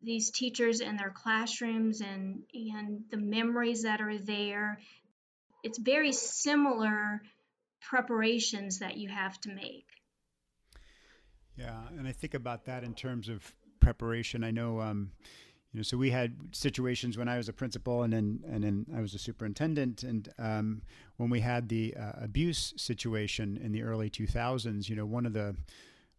these 0.02 0.30
teachers 0.30 0.80
and 0.80 1.00
their 1.00 1.10
classrooms 1.10 2.02
and 2.02 2.44
and 2.54 3.04
the 3.10 3.18
memories 3.18 3.84
that 3.84 4.00
are 4.00 4.18
there, 4.18 4.80
it's 5.64 5.80
very 5.80 6.12
similar 6.12 7.22
preparations 7.82 8.80
that 8.80 8.98
you 8.98 9.10
have 9.10 9.40
to 9.42 9.50
make. 9.50 9.88
Yeah, 11.58 11.80
and 11.98 12.08
I 12.08 12.12
think 12.12 12.36
about 12.36 12.66
that 12.66 12.84
in 12.84 12.94
terms 12.94 13.30
of 13.30 13.56
preparation. 13.80 14.44
I 14.44 14.52
know, 14.52 14.80
um, 14.80 15.12
you 15.78 15.82
know, 15.82 15.84
so 15.84 15.96
we 15.96 16.10
had 16.10 16.36
situations 16.54 17.20
when 17.20 17.30
I 17.30 17.38
was 17.38 17.50
a 17.50 17.54
principal, 17.54 18.02
and 18.02 18.12
then 18.12 18.40
and 18.50 18.64
then 18.64 18.88
I 18.96 19.00
was 19.00 19.14
a 19.14 19.20
superintendent, 19.20 20.02
and 20.02 20.28
um, 20.40 20.82
when 21.18 21.30
we 21.30 21.40
had 21.40 21.70
the 21.70 21.94
uh, 21.96 22.14
abuse 22.20 22.74
situation 22.78 23.60
in 23.64 23.72
the 23.72 23.84
early 23.84 24.10
2000s, 24.10 24.90
you 24.90 24.96
know, 24.96 25.06
one 25.06 25.28
of 25.28 25.34
the 25.34 25.56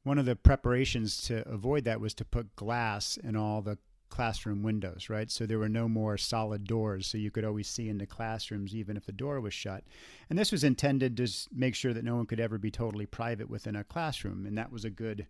one 0.05 0.17
of 0.17 0.27
the 0.27 0.37
preparations 0.37 1.21
to 1.23 1.47
avoid 1.49 1.83
that 1.85 2.01
was 2.01 2.15
to 2.15 2.25
put 2.25 2.55
glass 2.55 3.17
in 3.17 3.35
all 3.35 3.61
the 3.61 3.79
classroom 4.11 4.63
windows, 4.63 5.11
right? 5.11 5.29
So 5.29 5.45
there 5.45 5.59
were 5.59 5.69
no 5.69 5.89
more 5.89 6.17
solid 6.17 6.63
doors, 6.63 7.09
so 7.09 7.19
you 7.19 7.33
could 7.33 7.45
always 7.45 7.67
see 7.67 7.89
into 7.89 8.07
classrooms 8.07 8.77
even 8.77 8.97
if 8.97 9.07
the 9.07 9.13
door 9.13 9.41
was 9.41 9.55
shut. 9.55 9.83
And 10.31 10.39
this 10.39 10.53
was 10.53 10.63
intended 10.63 11.17
to 11.17 11.29
make 11.53 11.75
sure 11.75 11.93
that 11.93 12.05
no 12.05 12.15
one 12.15 12.27
could 12.27 12.39
ever 12.39 12.59
be 12.59 12.71
totally 12.71 13.07
private 13.07 13.51
within 13.51 13.75
a 13.75 13.83
classroom, 13.83 14.47
and 14.47 14.57
that 14.57 14.71
was 14.71 14.85
a 14.85 14.91
good. 14.91 15.27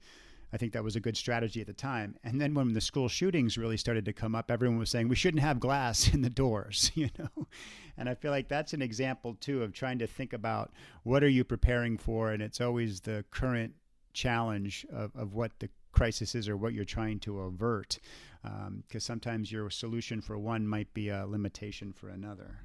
I 0.52 0.57
think 0.57 0.73
that 0.73 0.85
was 0.85 0.97
a 0.97 1.00
good 1.00 1.17
strategy 1.17 1.61
at 1.61 1.67
the 1.67 1.73
time. 1.73 2.17
And 2.25 2.40
then 2.40 2.55
when 2.55 2.73
the 2.73 2.81
school 2.81 3.09
shootings 3.09 3.59
really 3.59 3.76
started 3.76 4.05
to 4.07 4.12
come 4.12 4.35
up, 4.35 4.50
everyone 4.50 4.78
was 4.78 4.90
saying 4.90 5.09
we 5.09 5.17
shouldn't 5.17 5.43
have 5.43 5.61
glass 5.61 6.09
in 6.14 6.23
the 6.23 6.31
doors, 6.31 6.90
you 6.95 7.11
know. 7.19 7.49
And 7.97 8.09
I 8.09 8.14
feel 8.14 8.31
like 8.31 8.49
that's 8.49 8.73
an 8.73 8.83
example 8.83 9.37
too 9.40 9.62
of 9.62 9.73
trying 9.73 9.99
to 9.99 10.07
think 10.07 10.33
about 10.33 10.73
what 11.02 11.25
are 11.25 11.28
you 11.28 11.45
preparing 11.45 11.99
for, 11.99 12.31
and 12.31 12.43
it's 12.43 12.61
always 12.61 13.00
the 13.00 13.25
current 13.31 13.75
challenge 14.12 14.87
of, 14.93 15.14
of 15.14 15.35
what 15.35 15.52
the 15.59 15.69
crisis 15.93 16.35
is 16.35 16.49
or 16.49 16.57
what 16.57 16.73
you're 16.73 16.85
trying 16.85 17.19
to 17.19 17.40
avert 17.40 17.99
because 18.43 18.64
um, 18.67 19.00
sometimes 19.00 19.50
your 19.50 19.71
solution 19.71 20.21
for 20.21 20.38
one 20.38 20.67
might 20.67 20.93
be 20.95 21.09
a 21.09 21.26
limitation 21.26 21.93
for 21.93 22.09
another. 22.09 22.61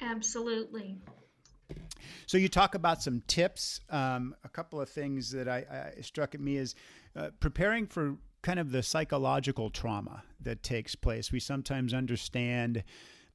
Absolutely. 0.00 0.98
So 2.26 2.38
you 2.38 2.48
talk 2.48 2.74
about 2.74 3.02
some 3.02 3.22
tips. 3.26 3.80
Um, 3.90 4.34
a 4.44 4.48
couple 4.48 4.80
of 4.80 4.88
things 4.88 5.30
that 5.32 5.48
I, 5.48 5.92
I 5.98 6.00
struck 6.00 6.34
at 6.34 6.40
me 6.40 6.56
is 6.56 6.74
uh, 7.16 7.30
preparing 7.40 7.86
for 7.86 8.16
kind 8.42 8.58
of 8.58 8.72
the 8.72 8.82
psychological 8.82 9.70
trauma 9.70 10.22
that 10.40 10.62
takes 10.62 10.94
place. 10.94 11.32
We 11.32 11.40
sometimes 11.40 11.92
understand 11.92 12.84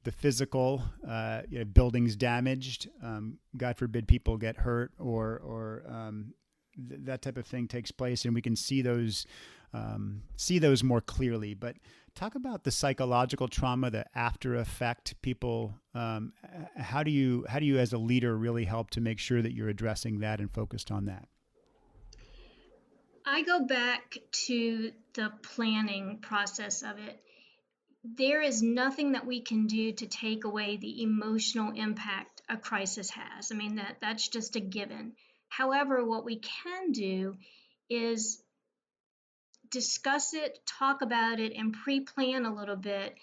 the 0.04 0.12
physical, 0.12 0.82
uh, 1.06 1.42
you 1.48 1.58
know, 1.58 1.64
buildings 1.64 2.16
damaged. 2.16 2.88
Um, 3.02 3.38
God 3.56 3.76
forbid 3.76 4.08
people 4.08 4.36
get 4.36 4.56
hurt 4.56 4.92
or 4.98 5.40
or 5.44 5.82
um, 5.88 6.34
th- 6.88 7.00
that 7.04 7.22
type 7.22 7.36
of 7.36 7.46
thing 7.46 7.66
takes 7.68 7.90
place, 7.90 8.24
and 8.24 8.34
we 8.34 8.40
can 8.40 8.56
see 8.56 8.82
those 8.82 9.26
um, 9.74 10.22
see 10.36 10.58
those 10.58 10.82
more 10.82 11.00
clearly. 11.00 11.54
But 11.54 11.76
talk 12.16 12.34
about 12.34 12.64
the 12.64 12.70
psychological 12.70 13.46
trauma, 13.46 13.90
the 13.90 14.06
after 14.14 14.56
effect. 14.56 15.14
People, 15.22 15.74
um, 15.94 16.32
how 16.76 17.02
do 17.02 17.10
you 17.10 17.44
how 17.48 17.60
do 17.60 17.66
you 17.66 17.78
as 17.78 17.92
a 17.92 17.98
leader 17.98 18.36
really 18.36 18.64
help 18.64 18.90
to 18.90 19.00
make 19.00 19.18
sure 19.18 19.40
that 19.40 19.52
you're 19.52 19.68
addressing 19.68 20.20
that 20.20 20.40
and 20.40 20.50
focused 20.50 20.90
on 20.90 21.04
that? 21.04 21.28
I 23.24 23.42
go 23.42 23.64
back 23.64 24.16
to 24.46 24.92
the 25.14 25.32
planning 25.42 26.18
process 26.20 26.82
of 26.82 26.98
it. 26.98 27.20
There 28.04 28.40
is 28.40 28.62
nothing 28.62 29.12
that 29.12 29.26
we 29.26 29.40
can 29.40 29.66
do 29.66 29.92
to 29.92 30.06
take 30.06 30.44
away 30.44 30.76
the 30.76 31.02
emotional 31.02 31.72
impact 31.72 32.40
a 32.48 32.56
crisis 32.56 33.10
has. 33.10 33.52
I 33.52 33.56
mean 33.56 33.76
that 33.76 33.98
that's 34.00 34.28
just 34.28 34.56
a 34.56 34.60
given. 34.60 35.12
However, 35.48 36.04
what 36.04 36.24
we 36.24 36.36
can 36.38 36.92
do 36.92 37.36
is 37.88 38.42
discuss 39.70 40.34
it, 40.34 40.58
talk 40.66 41.02
about 41.02 41.40
it, 41.40 41.52
and 41.56 41.72
pre 41.72 42.00
plan 42.00 42.44
a 42.44 42.54
little 42.54 42.76
bit. 42.76 43.14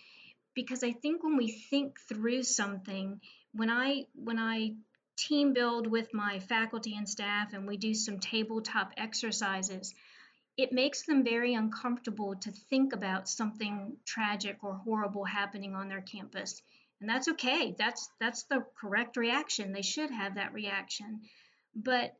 Because 0.55 0.83
I 0.83 0.91
think 0.91 1.23
when 1.23 1.37
we 1.37 1.51
think 1.51 1.99
through 2.07 2.43
something, 2.43 3.19
when 3.53 3.69
I 3.69 4.05
when 4.13 4.39
I 4.39 4.75
team 5.15 5.53
build 5.53 5.87
with 5.87 6.13
my 6.13 6.39
faculty 6.39 6.95
and 6.95 7.07
staff 7.07 7.53
and 7.53 7.67
we 7.67 7.77
do 7.77 7.93
some 7.93 8.19
tabletop 8.19 8.91
exercises, 8.97 9.93
it 10.57 10.71
makes 10.71 11.03
them 11.03 11.23
very 11.23 11.53
uncomfortable 11.53 12.35
to 12.35 12.51
think 12.51 12.93
about 12.93 13.27
something 13.27 13.97
tragic 14.05 14.63
or 14.63 14.75
horrible 14.75 15.25
happening 15.25 15.75
on 15.75 15.89
their 15.89 16.01
campus. 16.01 16.61
And 16.99 17.09
that's 17.09 17.27
okay. 17.29 17.75
That's 17.77 18.09
that's 18.19 18.43
the 18.43 18.65
correct 18.79 19.17
reaction. 19.17 19.73
They 19.73 19.81
should 19.81 20.11
have 20.11 20.35
that 20.35 20.53
reaction. 20.53 21.21
But 21.75 22.15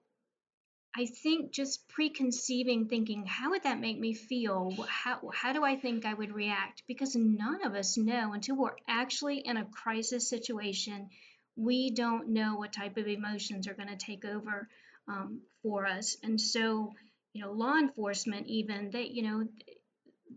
I 0.95 1.07
think 1.07 1.51
just 1.51 1.87
preconceiving 1.87 2.87
thinking, 2.87 3.25
how 3.25 3.51
would 3.51 3.63
that 3.63 3.79
make 3.79 3.99
me 3.99 4.13
feel? 4.13 4.71
How, 4.87 5.31
how 5.33 5.51
do 5.51 5.63
I 5.63 5.75
think 5.75 6.05
I 6.05 6.13
would 6.13 6.31
react? 6.31 6.83
Because 6.87 7.15
none 7.15 7.65
of 7.65 7.73
us 7.73 7.97
know 7.97 8.33
until 8.33 8.55
we're 8.55 8.75
actually 8.87 9.39
in 9.39 9.57
a 9.57 9.65
crisis 9.65 10.29
situation. 10.29 11.09
We 11.55 11.89
don't 11.89 12.29
know 12.29 12.55
what 12.55 12.73
type 12.73 12.97
of 12.97 13.07
emotions 13.07 13.67
are 13.67 13.73
going 13.73 13.89
to 13.89 13.95
take 13.95 14.23
over 14.23 14.69
um, 15.07 15.41
for 15.63 15.87
us. 15.87 16.15
And 16.21 16.39
so, 16.39 16.93
you 17.33 17.41
know, 17.41 17.51
law 17.51 17.75
enforcement, 17.75 18.47
even, 18.47 18.91
they, 18.91 19.05
you 19.05 19.23
know, 19.23 19.47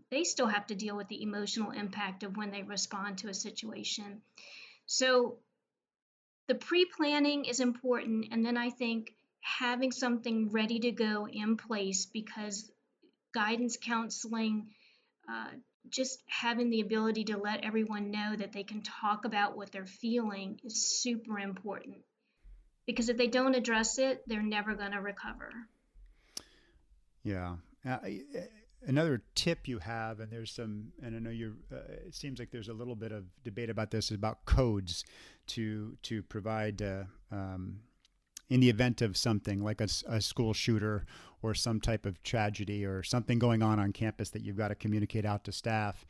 they 0.09 0.23
still 0.23 0.47
have 0.47 0.65
to 0.67 0.75
deal 0.75 0.97
with 0.97 1.07
the 1.07 1.21
emotional 1.21 1.69
impact 1.69 2.23
of 2.23 2.35
when 2.35 2.49
they 2.49 2.63
respond 2.63 3.19
to 3.19 3.29
a 3.29 3.33
situation. 3.33 4.21
So, 4.87 5.37
the 6.47 6.55
pre 6.55 6.85
planning 6.85 7.45
is 7.45 7.59
important. 7.59 8.27
And 8.31 8.43
then 8.45 8.57
I 8.57 8.69
think 8.69 9.13
having 9.59 9.91
something 9.91 10.49
ready 10.51 10.79
to 10.79 10.91
go 10.91 11.27
in 11.27 11.57
place 11.57 12.05
because 12.05 12.69
guidance 13.33 13.77
counseling, 13.81 14.67
uh, 15.29 15.47
just 15.89 16.21
having 16.27 16.69
the 16.69 16.81
ability 16.81 17.23
to 17.25 17.37
let 17.37 17.63
everyone 17.63 18.11
know 18.11 18.35
that 18.35 18.51
they 18.51 18.63
can 18.63 18.81
talk 18.81 19.25
about 19.25 19.55
what 19.55 19.71
they're 19.71 19.85
feeling 19.85 20.59
is 20.63 21.01
super 21.01 21.39
important. 21.39 21.97
Because 22.85 23.09
if 23.09 23.17
they 23.17 23.27
don't 23.27 23.55
address 23.55 23.99
it, 23.99 24.23
they're 24.27 24.41
never 24.41 24.75
going 24.75 24.91
to 24.91 25.01
recover. 25.01 25.51
Yeah. 27.23 27.55
Uh, 27.87 27.97
another 28.85 29.21
tip 29.35 29.67
you 29.67 29.79
have, 29.79 30.19
and 30.19 30.31
there's 30.31 30.51
some, 30.51 30.91
and 31.01 31.15
I 31.15 31.19
know 31.19 31.29
you're. 31.29 31.55
Uh, 31.71 32.07
it 32.07 32.15
seems 32.15 32.39
like 32.39 32.51
there's 32.51 32.69
a 32.69 32.73
little 32.73 32.95
bit 32.95 33.11
of 33.11 33.25
debate 33.43 33.69
about 33.69 33.91
this, 33.91 34.05
is 34.05 34.15
about 34.15 34.45
codes 34.45 35.03
to 35.47 35.97
to 36.03 36.23
provide 36.23 36.81
uh, 36.81 37.03
um, 37.31 37.79
in 38.49 38.59
the 38.59 38.69
event 38.69 39.01
of 39.01 39.17
something 39.17 39.63
like 39.63 39.81
a, 39.81 39.87
a, 40.07 40.21
school 40.21 40.53
shooter 40.53 41.05
or 41.41 41.53
some 41.53 41.81
type 41.81 42.05
of 42.05 42.21
tragedy 42.23 42.85
or 42.85 43.03
something 43.03 43.39
going 43.39 43.61
on 43.61 43.79
on 43.79 43.91
campus 43.91 44.29
that 44.29 44.41
you've 44.41 44.57
got 44.57 44.69
to 44.69 44.75
communicate 44.75 45.25
out 45.25 45.43
to 45.43 45.51
staff. 45.51 46.05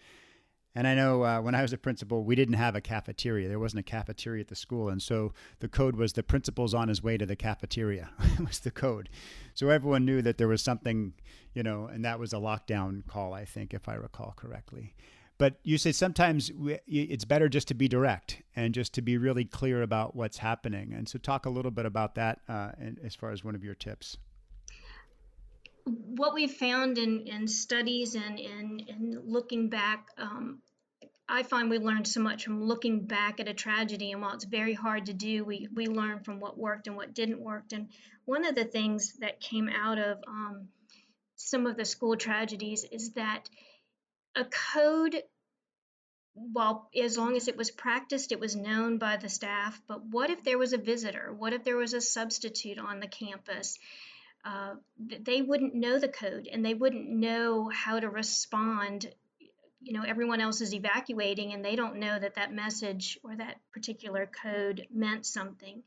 And 0.75 0.88
I 0.88 0.94
know 0.94 1.24
uh, 1.24 1.41
when 1.41 1.56
I 1.56 1.63
was 1.63 1.74
a 1.74 1.77
principal, 1.77 2.24
we 2.24 2.36
didn't 2.36 2.53
have 2.53 2.75
a 2.75 2.82
cafeteria. 2.82 3.48
There 3.48 3.58
wasn't 3.58 3.79
a 3.79 3.84
cafeteria 3.84 4.41
at 4.41 4.48
the 4.48 4.56
school. 4.56 4.89
And 4.89 5.01
so 5.01 5.34
the 5.60 5.67
code 5.67 5.96
was 5.96 6.13
the 6.13 6.22
principal's 6.22 6.75
on 6.75 6.88
his 6.88 7.01
way 7.01 7.17
to 7.17 7.25
the 7.25 7.36
cafeteria, 7.36 8.12
was 8.39 8.60
the 8.60 8.70
code. 8.70 9.10
So 9.56 9.70
everyone 9.70 10.06
knew 10.06 10.22
that 10.22 10.38
there 10.38 10.48
was 10.48 10.62
something, 10.62 11.13
you 11.56 11.63
know, 11.63 11.88
and 11.88 12.06
that 12.06 12.20
was 12.20 12.32
a 12.32 12.38
lockdown 12.38 13.08
call, 13.08 13.34
I 13.34 13.44
think, 13.44 13.74
if 13.74 13.89
I 13.89 13.96
recall 13.96 14.36
correctly. 14.38 14.94
But 15.38 15.60
you 15.63 15.77
say 15.77 15.91
sometimes 15.91 16.51
we, 16.51 16.79
it's 16.88 17.25
better 17.25 17.48
just 17.48 17.67
to 17.67 17.75
be 17.75 17.88
direct 17.88 18.41
and 18.56 18.74
just 18.74 18.94
to 18.96 19.01
be 19.01 19.17
really 19.17 19.46
clear 19.46 19.84
about 19.84 20.15
what's 20.15 20.38
happening. 20.38 20.94
And 20.94 21.08
so 21.08 21.20
talk 21.20 21.46
a 21.46 21.50
little 21.50 21.72
bit 21.72 21.86
about 21.86 22.15
that 22.15 22.39
uh, 22.50 22.72
as 23.03 23.13
far 23.13 23.32
as 23.32 23.44
one 23.44 23.56
of 23.56 23.63
your 23.63 23.75
tips 23.75 24.17
what 25.89 26.34
we've 26.34 26.51
found 26.51 26.98
in, 26.98 27.25
in 27.27 27.48
studies 27.48 28.13
and 28.13 28.38
in, 28.38 28.82
in 28.89 29.22
looking 29.25 29.70
back 29.70 30.10
um, 30.17 30.62
I 31.29 31.44
find 31.44 31.70
we 31.70 31.79
learned 31.79 32.08
so 32.08 32.22
much 32.22 32.46
from 32.46 32.63
looking 32.63 33.06
back 33.06 33.41
at 33.41 33.50
a 33.50 33.53
tragedy, 33.53 34.13
and 34.13 34.22
while 34.22 34.34
it's 34.34 34.46
very 34.46 34.74
hard 34.74 35.08
to 35.08 35.13
do, 35.13 35.44
we 35.44 35.67
we 35.74 35.88
learn 35.88 36.24
from 36.24 36.39
what 36.39 36.58
worked 36.58 36.88
and 36.88 36.96
what 36.96 37.13
didn't 37.13 37.41
work. 37.41 37.65
And 37.74 37.89
one 38.24 38.46
of 38.46 38.56
the 38.56 38.63
things 38.63 39.13
that 39.20 39.41
came 39.41 39.67
out 39.67 39.98
of 39.98 40.20
um, 40.25 40.70
some 41.36 41.67
of 41.67 41.75
the 41.75 41.84
school 41.84 42.15
tragedies 42.15 42.86
is 42.89 43.13
that 43.13 43.50
a 44.38 44.46
code, 44.46 45.22
while 46.34 46.89
as 46.96 47.17
long 47.17 47.36
as 47.36 47.48
it 47.48 47.58
was 47.58 47.72
practiced, 47.72 48.32
it 48.32 48.39
was 48.39 48.56
known 48.56 49.00
by 49.00 49.17
the 49.17 49.29
staff. 49.29 49.82
But 49.88 50.06
what 50.06 50.29
if 50.29 50.44
there 50.44 50.58
was 50.58 50.74
a 50.74 50.77
visitor? 50.77 51.34
What 51.34 51.53
if 51.53 51.63
there 51.63 51.77
was 51.77 51.94
a 51.94 52.01
substitute 52.01 52.77
on 52.77 53.00
the 53.00 53.08
campus? 53.08 53.79
Uh, 54.46 54.75
they 54.98 55.41
wouldn't 55.41 55.74
know 55.74 56.00
the 56.00 56.08
code 56.08 56.48
and 56.50 56.63
they 56.63 56.75
wouldn't 56.75 57.10
know 57.10 57.70
how 57.70 58.00
to 58.00 58.08
respond 58.08 59.08
you 59.82 59.94
know 59.94 60.03
everyone 60.03 60.41
else 60.41 60.62
is 60.62 60.74
evacuating 60.74 61.53
and 61.53 61.63
they 61.63 61.75
don't 61.75 61.98
know 61.98 62.17
that 62.17 62.36
that 62.36 62.53
message 62.53 63.20
or 63.24 63.36
that 63.36 63.60
particular 63.74 64.25
code 64.25 64.88
meant 64.94 65.25
something 65.25 65.84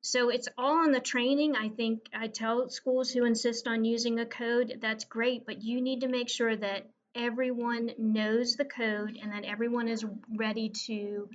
so 0.00 0.28
it's 0.28 0.48
all 0.56 0.84
in 0.84 0.92
the 0.92 1.00
training 1.00 1.54
i 1.54 1.68
think 1.68 2.00
i 2.14 2.26
tell 2.26 2.68
schools 2.68 3.10
who 3.10 3.24
insist 3.24 3.68
on 3.68 3.84
using 3.84 4.18
a 4.20 4.26
code 4.26 4.78
that's 4.80 5.04
great 5.04 5.44
but 5.44 5.62
you 5.62 5.80
need 5.80 6.00
to 6.00 6.08
make 6.08 6.28
sure 6.28 6.56
that 6.56 6.88
everyone 7.18 7.90
knows 7.98 8.54
the 8.54 8.64
code 8.64 9.18
and 9.20 9.32
that 9.32 9.44
everyone 9.44 9.88
is 9.88 10.04
ready 10.36 10.70
to 10.86 11.28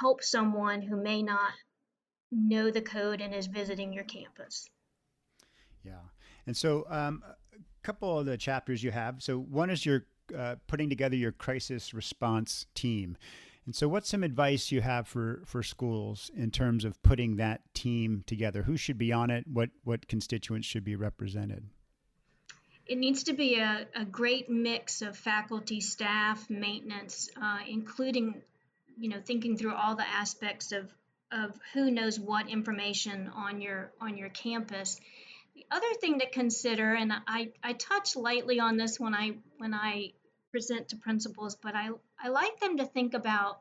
help 0.00 0.22
someone 0.22 0.82
who 0.82 0.96
may 1.02 1.22
not 1.22 1.52
know 2.30 2.70
the 2.70 2.82
code 2.82 3.20
and 3.20 3.34
is 3.34 3.46
visiting 3.46 3.92
your 3.92 4.04
campus 4.04 4.68
yeah 5.82 5.92
and 6.46 6.56
so 6.56 6.84
um, 6.90 7.22
a 7.54 7.58
couple 7.82 8.18
of 8.18 8.26
the 8.26 8.36
chapters 8.36 8.82
you 8.82 8.90
have 8.90 9.22
so 9.22 9.38
one 9.38 9.70
is 9.70 9.86
your 9.86 10.04
uh, 10.36 10.56
putting 10.66 10.88
together 10.88 11.16
your 11.16 11.32
crisis 11.32 11.94
response 11.94 12.66
team. 12.74 13.16
And 13.66 13.74
so, 13.74 13.88
what's 13.88 14.08
some 14.08 14.22
advice 14.22 14.72
you 14.72 14.80
have 14.80 15.06
for, 15.06 15.42
for 15.44 15.62
schools 15.62 16.30
in 16.36 16.50
terms 16.50 16.84
of 16.84 17.02
putting 17.02 17.36
that 17.36 17.62
team 17.74 18.24
together? 18.26 18.62
Who 18.62 18.76
should 18.76 18.98
be 18.98 19.12
on 19.12 19.30
it? 19.30 19.44
What, 19.46 19.70
what 19.84 20.08
constituents 20.08 20.66
should 20.66 20.84
be 20.84 20.96
represented? 20.96 21.68
It 22.88 22.98
needs 22.98 23.24
to 23.24 23.34
be 23.34 23.56
a, 23.56 23.86
a 23.94 24.04
great 24.04 24.48
mix 24.48 25.02
of 25.02 25.16
faculty, 25.16 25.80
staff, 25.80 26.48
maintenance, 26.48 27.28
uh, 27.40 27.58
including, 27.68 28.42
you 28.98 29.10
know, 29.10 29.20
thinking 29.24 29.56
through 29.56 29.74
all 29.74 29.94
the 29.94 30.08
aspects 30.08 30.72
of, 30.72 30.90
of 31.30 31.58
who 31.74 31.90
knows 31.90 32.18
what 32.18 32.48
information 32.48 33.30
on 33.34 33.60
your 33.60 33.92
on 34.00 34.16
your 34.16 34.30
campus 34.30 34.98
the 35.58 35.66
other 35.72 35.92
thing 36.00 36.20
to 36.20 36.30
consider, 36.30 36.94
and 36.94 37.12
I, 37.26 37.50
I 37.64 37.72
touch 37.72 38.14
lightly 38.14 38.60
on 38.60 38.76
this 38.76 39.00
when 39.00 39.12
I 39.12 39.32
when 39.56 39.74
I 39.74 40.12
present 40.52 40.90
to 40.90 40.96
principals, 40.96 41.56
but 41.56 41.74
I, 41.74 41.88
I 42.22 42.28
like 42.28 42.60
them 42.60 42.76
to 42.76 42.86
think 42.86 43.14
about 43.14 43.60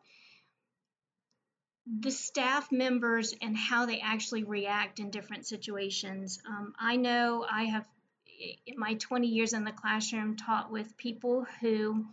the 1.88 2.12
staff 2.12 2.72
members 2.72 3.34
and 3.42 3.58
how 3.58 3.88
they 3.88 4.00
actually 4.00 4.44
react 4.44 5.00
in 5.00 5.10
different 5.10 5.48
situations. 5.48 6.40
Um, 6.48 6.74
I 6.80 6.98
know 6.98 7.46
I 7.50 7.64
have, 7.64 7.86
in 8.66 8.78
my 8.78 8.96
20 8.96 9.28
years 9.28 9.54
in 9.54 9.64
the 9.64 9.72
classroom, 9.72 10.36
taught 10.36 10.72
with 10.72 10.98
people 10.98 11.46
who 11.62 12.06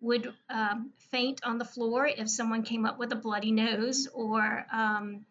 would 0.00 0.32
um, 0.48 0.90
faint 1.10 1.40
on 1.44 1.58
the 1.58 1.64
floor 1.64 2.06
if 2.06 2.28
someone 2.28 2.62
came 2.62 2.86
up 2.86 2.98
with 2.98 3.12
a 3.12 3.16
bloody 3.16 3.52
nose, 3.52 4.08
or 4.12 4.64
um, 4.72 5.24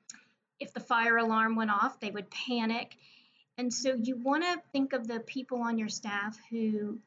if 0.60 0.74
the 0.74 0.80
fire 0.80 1.18
alarm 1.18 1.56
went 1.56 1.72
off, 1.72 2.00
they 2.00 2.12
would 2.12 2.30
panic. 2.30 2.96
And 3.58 3.74
so 3.74 3.94
you 3.94 4.16
want 4.16 4.44
to 4.44 4.62
think 4.72 4.94
of 4.94 5.08
the 5.08 5.20
people 5.20 5.62
on 5.62 5.78
your 5.78 5.90
staff 5.90 6.38
who 6.50 7.00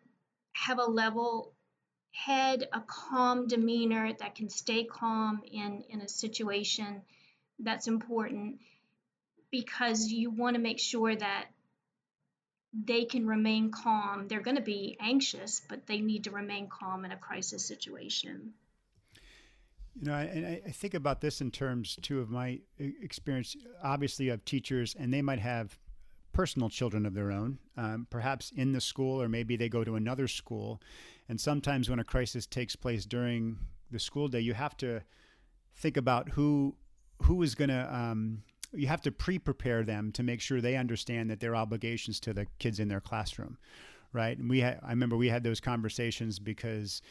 have 0.52 0.78
a 0.78 0.84
level 0.84 1.52
head, 2.10 2.68
a 2.72 2.82
calm 2.86 3.46
demeanor 3.46 4.12
that 4.18 4.34
can 4.34 4.48
stay 4.48 4.84
calm 4.84 5.42
in, 5.50 5.82
in 5.88 6.00
a 6.00 6.08
situation 6.08 7.02
that's 7.58 7.86
important 7.86 8.58
because 9.50 10.08
you 10.08 10.30
want 10.30 10.56
to 10.56 10.60
make 10.60 10.78
sure 10.78 11.14
that 11.14 11.46
they 12.72 13.04
can 13.04 13.26
remain 13.26 13.70
calm. 13.70 14.28
They're 14.28 14.40
going 14.40 14.56
to 14.56 14.62
be 14.62 14.96
anxious, 15.00 15.60
but 15.68 15.86
they 15.86 16.00
need 16.00 16.24
to 16.24 16.30
remain 16.30 16.68
calm 16.68 17.04
in 17.04 17.12
a 17.12 17.16
crisis 17.16 17.66
situation. 17.66 18.54
You 20.00 20.06
know, 20.06 20.14
and 20.14 20.46
I, 20.46 20.62
I 20.66 20.70
think 20.70 20.94
about 20.94 21.20
this 21.20 21.42
in 21.42 21.50
terms 21.50 21.98
too 22.00 22.20
of 22.20 22.30
my 22.30 22.60
experience. 22.78 23.56
Obviously, 23.82 24.30
of 24.30 24.44
teachers, 24.44 24.96
and 24.98 25.12
they 25.12 25.20
might 25.20 25.38
have 25.38 25.78
personal 26.32 26.70
children 26.70 27.04
of 27.04 27.12
their 27.12 27.30
own, 27.30 27.58
um, 27.76 28.06
perhaps 28.08 28.52
in 28.56 28.72
the 28.72 28.80
school, 28.80 29.20
or 29.20 29.28
maybe 29.28 29.54
they 29.54 29.68
go 29.68 29.84
to 29.84 29.96
another 29.96 30.26
school. 30.26 30.80
And 31.28 31.38
sometimes 31.38 31.90
when 31.90 31.98
a 31.98 32.04
crisis 32.04 32.46
takes 32.46 32.74
place 32.74 33.04
during 33.04 33.58
the 33.90 33.98
school 33.98 34.28
day, 34.28 34.40
you 34.40 34.54
have 34.54 34.78
to 34.78 35.02
think 35.76 35.98
about 35.98 36.30
who 36.30 36.74
who 37.24 37.42
is 37.42 37.54
going 37.54 37.70
to. 37.70 37.94
Um, 37.94 38.42
you 38.72 38.86
have 38.86 39.02
to 39.02 39.12
pre-prepare 39.12 39.82
them 39.84 40.12
to 40.12 40.22
make 40.22 40.40
sure 40.40 40.60
they 40.60 40.76
understand 40.76 41.30
that 41.30 41.40
their 41.40 41.54
obligations 41.56 42.20
to 42.20 42.32
the 42.32 42.46
kids 42.58 42.80
in 42.80 42.88
their 42.88 43.00
classroom, 43.00 43.58
right? 44.12 44.36
And 44.36 44.48
we, 44.48 44.60
ha- 44.60 44.78
I 44.82 44.90
remember 44.90 45.16
we 45.16 45.28
had 45.28 45.44
those 45.44 45.60
conversations 45.60 46.38
because 46.38 47.02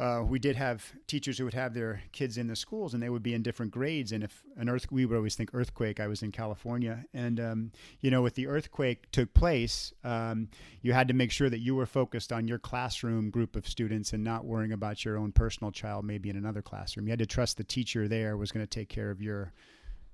uh, 0.00 0.22
we 0.26 0.38
did 0.38 0.56
have 0.56 0.94
teachers 1.06 1.36
who 1.36 1.44
would 1.44 1.52
have 1.52 1.74
their 1.74 2.02
kids 2.12 2.38
in 2.38 2.46
the 2.46 2.56
schools 2.56 2.94
and 2.94 3.02
they 3.02 3.10
would 3.10 3.22
be 3.22 3.34
in 3.34 3.42
different 3.42 3.70
grades. 3.70 4.12
And 4.12 4.24
if 4.24 4.42
an 4.56 4.70
earth, 4.70 4.90
we 4.90 5.04
would 5.04 5.14
always 5.14 5.34
think 5.34 5.50
earthquake. 5.52 6.00
I 6.00 6.06
was 6.06 6.22
in 6.22 6.32
California, 6.32 7.04
and 7.12 7.38
um, 7.38 7.72
you 8.00 8.10
know, 8.10 8.22
with 8.22 8.34
the 8.34 8.46
earthquake 8.46 9.10
took 9.10 9.34
place, 9.34 9.92
um, 10.02 10.48
you 10.80 10.94
had 10.94 11.08
to 11.08 11.14
make 11.14 11.30
sure 11.30 11.50
that 11.50 11.58
you 11.58 11.74
were 11.74 11.84
focused 11.84 12.32
on 12.32 12.48
your 12.48 12.58
classroom 12.58 13.28
group 13.28 13.56
of 13.56 13.68
students 13.68 14.14
and 14.14 14.24
not 14.24 14.46
worrying 14.46 14.72
about 14.72 15.04
your 15.04 15.18
own 15.18 15.32
personal 15.32 15.70
child, 15.70 16.06
maybe 16.06 16.30
in 16.30 16.36
another 16.36 16.62
classroom. 16.62 17.06
You 17.06 17.10
had 17.10 17.18
to 17.18 17.26
trust 17.26 17.58
the 17.58 17.64
teacher 17.64 18.08
there 18.08 18.38
was 18.38 18.52
going 18.52 18.64
to 18.64 18.70
take 18.70 18.88
care 18.88 19.10
of 19.10 19.20
your 19.20 19.52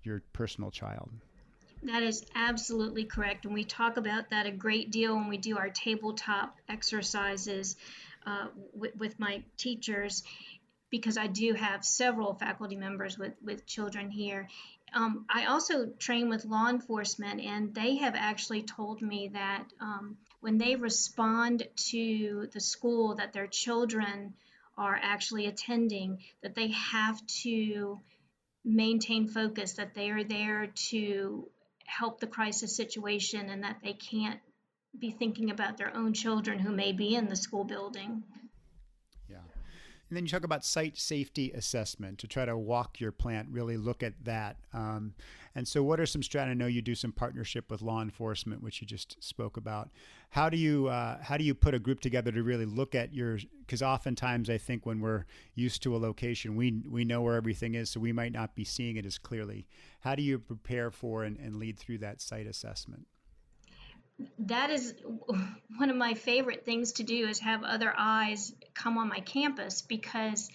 your 0.06 0.22
personal 0.32 0.70
child. 0.70 1.10
That 1.82 2.02
is 2.02 2.24
absolutely 2.34 3.04
correct. 3.04 3.44
And 3.44 3.52
we 3.52 3.64
talk 3.64 3.96
about 3.96 4.30
that 4.30 4.46
a 4.46 4.50
great 4.50 4.90
deal 4.90 5.14
when 5.14 5.28
we 5.28 5.36
do 5.36 5.58
our 5.58 5.68
tabletop 5.68 6.56
exercises 6.68 7.76
uh, 8.26 8.46
with, 8.72 8.96
with 8.96 9.20
my 9.20 9.42
teachers 9.56 10.22
because 10.90 11.18
I 11.18 11.26
do 11.26 11.52
have 11.52 11.84
several 11.84 12.34
faculty 12.34 12.76
members 12.76 13.18
with, 13.18 13.34
with 13.44 13.66
children 13.66 14.10
here. 14.10 14.48
Um, 14.94 15.26
I 15.28 15.46
also 15.46 15.86
train 15.98 16.28
with 16.28 16.44
law 16.44 16.68
enforcement, 16.68 17.40
and 17.40 17.74
they 17.74 17.96
have 17.96 18.14
actually 18.16 18.62
told 18.62 19.02
me 19.02 19.30
that 19.34 19.64
um, 19.80 20.16
when 20.40 20.58
they 20.58 20.76
respond 20.76 21.66
to 21.90 22.48
the 22.52 22.60
school 22.60 23.16
that 23.16 23.32
their 23.32 23.48
children 23.48 24.34
are 24.78 24.98
actually 25.00 25.46
attending, 25.46 26.18
that 26.42 26.54
they 26.54 26.68
have 26.68 27.24
to 27.42 27.98
maintain 28.66 29.28
focus, 29.28 29.74
that 29.74 29.94
they 29.94 30.10
are 30.10 30.24
there 30.24 30.66
to 30.90 31.48
help 31.86 32.20
the 32.20 32.26
crisis 32.26 32.76
situation, 32.76 33.48
and 33.48 33.62
that 33.62 33.78
they 33.82 33.94
can't 33.94 34.40
be 34.98 35.10
thinking 35.10 35.50
about 35.50 35.76
their 35.78 35.94
own 35.96 36.12
children 36.12 36.58
who 36.58 36.72
may 36.72 36.92
be 36.92 37.14
in 37.14 37.28
the 37.28 37.36
school 37.36 37.64
building. 37.64 38.24
And 40.08 40.16
then 40.16 40.24
you 40.24 40.30
talk 40.30 40.44
about 40.44 40.64
site 40.64 40.96
safety 40.96 41.50
assessment 41.50 42.18
to 42.20 42.28
try 42.28 42.44
to 42.44 42.56
walk 42.56 43.00
your 43.00 43.10
plant, 43.10 43.48
really 43.50 43.76
look 43.76 44.04
at 44.04 44.12
that. 44.24 44.56
Um, 44.72 45.14
and 45.56 45.66
so, 45.66 45.82
what 45.82 45.98
are 45.98 46.06
some 46.06 46.22
strategies? 46.22 46.52
I 46.52 46.54
know 46.54 46.66
you 46.66 46.80
do 46.80 46.94
some 46.94 47.10
partnership 47.10 47.70
with 47.70 47.82
law 47.82 48.02
enforcement, 48.02 48.62
which 48.62 48.80
you 48.80 48.86
just 48.86 49.16
spoke 49.22 49.56
about. 49.56 49.90
How 50.30 50.48
do 50.48 50.56
you 50.56 50.86
uh, 50.86 51.20
how 51.22 51.36
do 51.36 51.44
you 51.44 51.54
put 51.54 51.74
a 51.74 51.80
group 51.80 52.00
together 52.00 52.30
to 52.30 52.42
really 52.42 52.66
look 52.66 52.94
at 52.94 53.12
your? 53.12 53.38
Because 53.60 53.82
oftentimes, 53.82 54.48
I 54.48 54.58
think 54.58 54.86
when 54.86 55.00
we're 55.00 55.24
used 55.54 55.82
to 55.82 55.96
a 55.96 55.98
location, 55.98 56.54
we 56.54 56.82
we 56.88 57.04
know 57.04 57.22
where 57.22 57.34
everything 57.34 57.74
is, 57.74 57.90
so 57.90 57.98
we 57.98 58.12
might 58.12 58.32
not 58.32 58.54
be 58.54 58.64
seeing 58.64 58.96
it 58.96 59.06
as 59.06 59.18
clearly. 59.18 59.66
How 60.00 60.14
do 60.14 60.22
you 60.22 60.38
prepare 60.38 60.92
for 60.92 61.24
and, 61.24 61.36
and 61.38 61.56
lead 61.56 61.78
through 61.78 61.98
that 61.98 62.20
site 62.20 62.46
assessment? 62.46 63.06
That 64.40 64.70
is 64.70 64.94
one 65.76 65.90
of 65.90 65.96
my 65.96 66.14
favorite 66.14 66.64
things 66.64 66.92
to 66.92 67.02
do 67.02 67.28
is 67.28 67.40
have 67.40 67.62
other 67.62 67.92
eyes 67.96 68.52
come 68.74 68.98
on 68.98 69.08
my 69.08 69.20
campus 69.20 69.82
because 69.82 70.50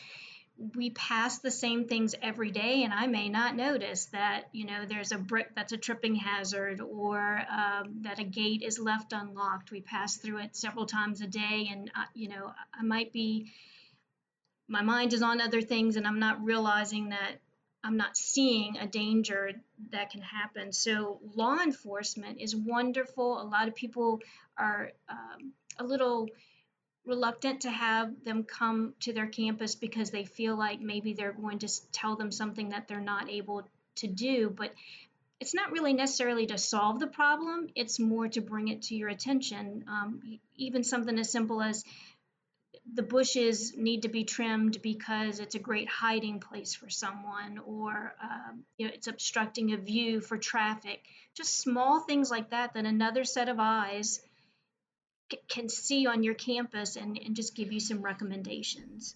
we 0.75 0.91
pass 0.91 1.39
the 1.39 1.49
same 1.49 1.87
things 1.87 2.13
every 2.21 2.51
day 2.51 2.83
and 2.83 2.93
i 2.93 3.07
may 3.07 3.29
not 3.29 3.55
notice 3.55 4.05
that 4.07 4.43
you 4.51 4.65
know 4.65 4.85
there's 4.87 5.11
a 5.11 5.17
brick 5.17 5.49
that's 5.55 5.73
a 5.73 5.77
tripping 5.77 6.15
hazard 6.15 6.81
or 6.81 7.41
um, 7.49 8.01
that 8.01 8.19
a 8.19 8.23
gate 8.23 8.61
is 8.61 8.77
left 8.77 9.11
unlocked. 9.13 9.71
We 9.71 9.81
pass 9.81 10.17
through 10.17 10.39
it 10.39 10.55
several 10.55 10.85
times 10.85 11.21
a 11.21 11.27
day 11.27 11.69
and 11.71 11.89
uh, 11.95 12.05
you 12.13 12.29
know 12.29 12.51
i 12.77 12.83
might 12.83 13.11
be 13.11 13.51
my 14.67 14.81
mind 14.81 15.13
is 15.13 15.23
on 15.23 15.41
other 15.41 15.61
things 15.61 15.95
and 15.95 16.05
i'm 16.05 16.19
not 16.19 16.43
realizing 16.43 17.09
that 17.09 17.39
i'm 17.83 17.97
not 17.97 18.15
seeing 18.17 18.77
a 18.77 18.87
danger 18.87 19.51
that 19.91 20.09
can 20.09 20.21
happen 20.21 20.71
so 20.71 21.19
law 21.35 21.57
enforcement 21.59 22.39
is 22.39 22.55
wonderful 22.55 23.41
a 23.41 23.43
lot 23.43 23.67
of 23.67 23.75
people 23.75 24.19
are 24.57 24.91
um, 25.09 25.51
a 25.79 25.83
little 25.83 26.27
reluctant 27.05 27.61
to 27.61 27.71
have 27.71 28.23
them 28.23 28.43
come 28.43 28.93
to 28.99 29.13
their 29.13 29.27
campus 29.27 29.75
because 29.75 30.11
they 30.11 30.23
feel 30.23 30.55
like 30.55 30.79
maybe 30.81 31.13
they're 31.13 31.33
going 31.33 31.59
to 31.59 31.91
tell 31.91 32.15
them 32.15 32.31
something 32.31 32.69
that 32.69 32.87
they're 32.87 32.99
not 32.99 33.29
able 33.29 33.67
to 33.95 34.07
do. 34.07 34.49
But 34.49 34.73
it's 35.39 35.55
not 35.55 35.71
really 35.71 35.93
necessarily 35.93 36.45
to 36.47 36.57
solve 36.57 36.99
the 36.99 37.07
problem, 37.07 37.67
it's 37.75 37.99
more 37.99 38.27
to 38.29 38.41
bring 38.41 38.67
it 38.67 38.83
to 38.83 38.95
your 38.95 39.09
attention. 39.09 39.85
Um, 39.87 40.39
even 40.55 40.83
something 40.83 41.17
as 41.17 41.31
simple 41.31 41.61
as 41.61 41.83
the 42.93 43.03
bushes 43.03 43.75
need 43.77 44.01
to 44.03 44.09
be 44.09 44.23
trimmed 44.23 44.81
because 44.81 45.39
it's 45.39 45.55
a 45.55 45.59
great 45.59 45.87
hiding 45.87 46.39
place 46.39 46.73
for 46.73 46.89
someone, 46.89 47.59
or 47.65 48.13
um, 48.21 48.63
you 48.77 48.87
know, 48.87 48.93
it's 48.93 49.07
obstructing 49.07 49.73
a 49.73 49.77
view 49.77 50.19
for 50.19 50.37
traffic. 50.37 51.03
Just 51.35 51.59
small 51.59 51.99
things 52.01 52.29
like 52.29 52.49
that 52.49 52.73
that 52.73 52.85
another 52.85 53.23
set 53.23 53.49
of 53.49 53.57
eyes 53.59 54.21
can 55.47 55.69
see 55.69 56.07
on 56.07 56.23
your 56.23 56.33
campus 56.33 56.95
and, 56.95 57.17
and 57.23 57.35
just 57.35 57.55
give 57.55 57.71
you 57.71 57.79
some 57.79 58.01
recommendations. 58.01 59.15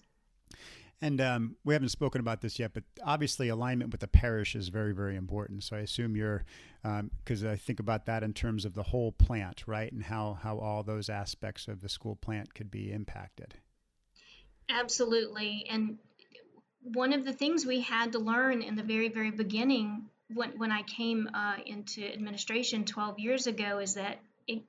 And 1.02 1.20
um, 1.20 1.56
we 1.62 1.74
haven't 1.74 1.90
spoken 1.90 2.20
about 2.20 2.40
this 2.40 2.58
yet, 2.58 2.72
but 2.72 2.84
obviously 3.04 3.48
alignment 3.48 3.90
with 3.92 4.00
the 4.00 4.08
parish 4.08 4.54
is 4.54 4.68
very, 4.68 4.94
very 4.94 5.16
important. 5.16 5.62
So 5.62 5.76
I 5.76 5.80
assume 5.80 6.16
you're, 6.16 6.44
because 6.82 7.44
um, 7.44 7.50
I 7.50 7.56
think 7.56 7.80
about 7.80 8.06
that 8.06 8.22
in 8.22 8.32
terms 8.32 8.64
of 8.64 8.72
the 8.72 8.82
whole 8.82 9.12
plant, 9.12 9.64
right, 9.66 9.92
and 9.92 10.02
how 10.02 10.38
how 10.42 10.58
all 10.58 10.82
those 10.82 11.10
aspects 11.10 11.68
of 11.68 11.82
the 11.82 11.88
school 11.88 12.16
plant 12.16 12.54
could 12.54 12.70
be 12.70 12.92
impacted. 12.92 13.54
Absolutely, 14.70 15.66
and 15.68 15.98
one 16.80 17.12
of 17.12 17.24
the 17.24 17.32
things 17.32 17.66
we 17.66 17.80
had 17.80 18.12
to 18.12 18.18
learn 18.18 18.62
in 18.62 18.74
the 18.74 18.82
very, 18.82 19.08
very 19.08 19.30
beginning 19.30 20.06
when 20.32 20.52
when 20.56 20.72
I 20.72 20.82
came 20.82 21.28
uh, 21.34 21.56
into 21.64 22.10
administration 22.10 22.84
12 22.84 23.18
years 23.18 23.46
ago 23.46 23.78
is 23.78 23.94
that 23.94 24.18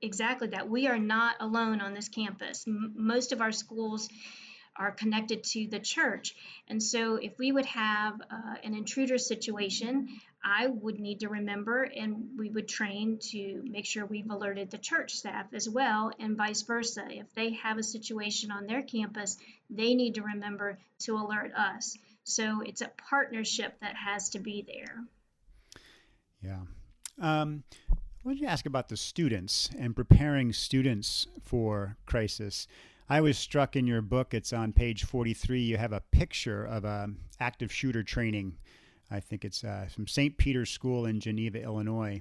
exactly 0.02 0.48
that. 0.48 0.68
We 0.68 0.88
are 0.88 0.98
not 0.98 1.36
alone 1.40 1.80
on 1.80 1.94
this 1.94 2.08
campus. 2.08 2.64
M- 2.66 2.94
most 2.96 3.32
of 3.32 3.40
our 3.40 3.52
schools 3.52 4.08
are 4.78 4.92
connected 4.92 5.42
to 5.42 5.66
the 5.66 5.80
church. 5.80 6.34
And 6.68 6.82
so, 6.82 7.16
if 7.16 7.36
we 7.38 7.52
would 7.52 7.66
have 7.66 8.20
uh, 8.20 8.54
an 8.62 8.74
intruder 8.74 9.18
situation, 9.18 10.08
I 10.42 10.68
would 10.68 11.00
need 11.00 11.20
to 11.20 11.28
remember 11.28 11.82
and 11.82 12.38
we 12.38 12.48
would 12.48 12.68
train 12.68 13.18
to 13.32 13.62
make 13.64 13.84
sure 13.84 14.06
we've 14.06 14.30
alerted 14.30 14.70
the 14.70 14.78
church 14.78 15.14
staff 15.14 15.46
as 15.52 15.68
well, 15.68 16.12
and 16.18 16.36
vice 16.36 16.62
versa. 16.62 17.06
If 17.10 17.34
they 17.34 17.54
have 17.54 17.78
a 17.78 17.82
situation 17.82 18.50
on 18.50 18.66
their 18.66 18.82
campus, 18.82 19.36
they 19.68 19.94
need 19.94 20.14
to 20.14 20.22
remember 20.22 20.78
to 21.00 21.16
alert 21.16 21.52
us. 21.54 21.98
So, 22.24 22.62
it's 22.62 22.80
a 22.80 22.90
partnership 23.08 23.78
that 23.80 23.96
has 23.96 24.30
to 24.30 24.38
be 24.38 24.62
there. 24.62 25.04
Yeah. 26.42 26.60
Um, 27.20 27.64
I 27.90 27.96
wanted 28.24 28.44
ask 28.44 28.66
about 28.66 28.88
the 28.88 28.96
students 28.96 29.70
and 29.78 29.96
preparing 29.96 30.52
students 30.52 31.26
for 31.42 31.96
crisis. 32.04 32.66
I 33.10 33.22
was 33.22 33.38
struck 33.38 33.74
in 33.74 33.86
your 33.86 34.02
book, 34.02 34.34
it's 34.34 34.52
on 34.52 34.72
page 34.74 35.04
43, 35.04 35.60
you 35.62 35.78
have 35.78 35.92
a 35.92 36.02
picture 36.12 36.64
of 36.64 36.84
a 36.84 37.08
active 37.40 37.72
shooter 37.72 38.02
training. 38.02 38.58
I 39.10 39.20
think 39.20 39.46
it's 39.46 39.64
uh, 39.64 39.86
from 39.90 40.06
St. 40.06 40.36
Peter's 40.36 40.68
School 40.68 41.06
in 41.06 41.18
Geneva, 41.18 41.62
Illinois. 41.62 42.20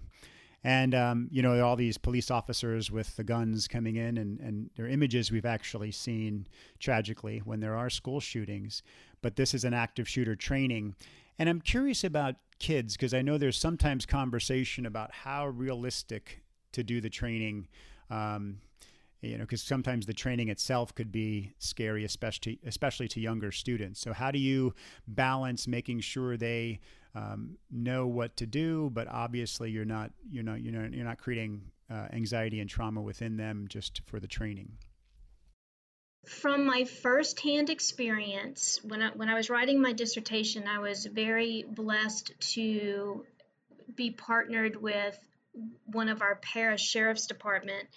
And, 0.63 0.95
um, 0.95 1.27
you 1.29 1.41
know, 1.41 1.63
all 1.63 1.75
these 1.75 1.97
police 1.97 2.31
officers 2.31 2.89
with 2.89 3.15
the 3.17 3.23
guns 3.23 3.67
coming 3.67 3.97
in, 3.97 4.17
and, 4.17 4.39
and 4.39 4.69
they're 4.75 4.87
images 4.87 5.29
we've 5.29 5.45
actually 5.45 5.91
seen 5.91 6.47
tragically 6.79 7.39
when 7.39 7.59
there 7.59 7.75
are 7.75 7.89
school 7.89 8.21
shootings. 8.21 8.81
But 9.21 9.35
this 9.35 9.53
is 9.53 9.65
an 9.65 9.73
active 9.73 10.07
shooter 10.07 10.35
training. 10.35 10.95
And 11.37 11.49
I'm 11.49 11.61
curious 11.61 12.03
about 12.03 12.35
kids 12.59 12.95
because 12.95 13.13
I 13.13 13.21
know 13.21 13.37
there's 13.37 13.57
sometimes 13.57 14.05
conversation 14.05 14.85
about 14.85 15.11
how 15.11 15.47
realistic 15.47 16.43
to 16.71 16.83
do 16.83 17.01
the 17.01 17.09
training. 17.09 17.67
Um, 18.09 18.59
you 19.21 19.37
know, 19.37 19.43
because 19.43 19.61
sometimes 19.61 20.05
the 20.05 20.13
training 20.13 20.49
itself 20.49 20.93
could 20.93 21.11
be 21.11 21.53
scary, 21.57 22.03
especially 22.03 22.59
especially 22.65 23.07
to 23.09 23.19
younger 23.19 23.51
students. 23.51 23.99
So, 23.99 24.13
how 24.13 24.31
do 24.31 24.39
you 24.39 24.73
balance 25.07 25.67
making 25.67 26.01
sure 26.01 26.37
they 26.37 26.79
um, 27.15 27.57
know 27.71 28.07
what 28.07 28.37
to 28.37 28.45
do, 28.45 28.91
but 28.93 29.07
obviously 29.07 29.71
you're 29.71 29.85
not 29.85 30.11
you're 30.29 30.43
not 30.43 30.61
you 30.61 30.71
know 30.71 30.87
you're 30.91 31.05
not 31.05 31.17
creating 31.17 31.63
uh, 31.89 32.07
anxiety 32.11 32.59
and 32.59 32.69
trauma 32.69 33.01
within 33.01 33.37
them 33.37 33.65
just 33.69 34.01
for 34.05 34.19
the 34.19 34.27
training? 34.27 34.71
From 36.25 36.65
my 36.65 36.83
firsthand 36.83 37.69
experience, 37.69 38.81
when 38.83 39.01
I, 39.01 39.09
when 39.11 39.29
I 39.29 39.35
was 39.35 39.49
writing 39.49 39.81
my 39.81 39.93
dissertation, 39.93 40.67
I 40.67 40.79
was 40.79 41.05
very 41.05 41.63
blessed 41.63 42.33
to 42.53 43.25
be 43.95 44.11
partnered 44.11 44.75
with 44.75 45.17
one 45.85 46.09
of 46.09 46.21
our 46.21 46.35
parish 46.35 46.81
sheriff's 46.81 47.27
department 47.27 47.87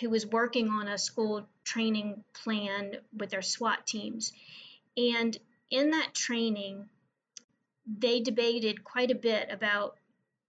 who 0.00 0.10
was 0.10 0.26
working 0.26 0.68
on 0.68 0.88
a 0.88 0.98
school 0.98 1.46
training 1.64 2.24
plan 2.32 2.96
with 3.16 3.30
their 3.30 3.42
SWAT 3.42 3.86
teams. 3.86 4.32
And 4.96 5.36
in 5.70 5.90
that 5.90 6.14
training, 6.14 6.88
they 7.86 8.20
debated 8.20 8.84
quite 8.84 9.10
a 9.10 9.14
bit 9.14 9.48
about 9.50 9.96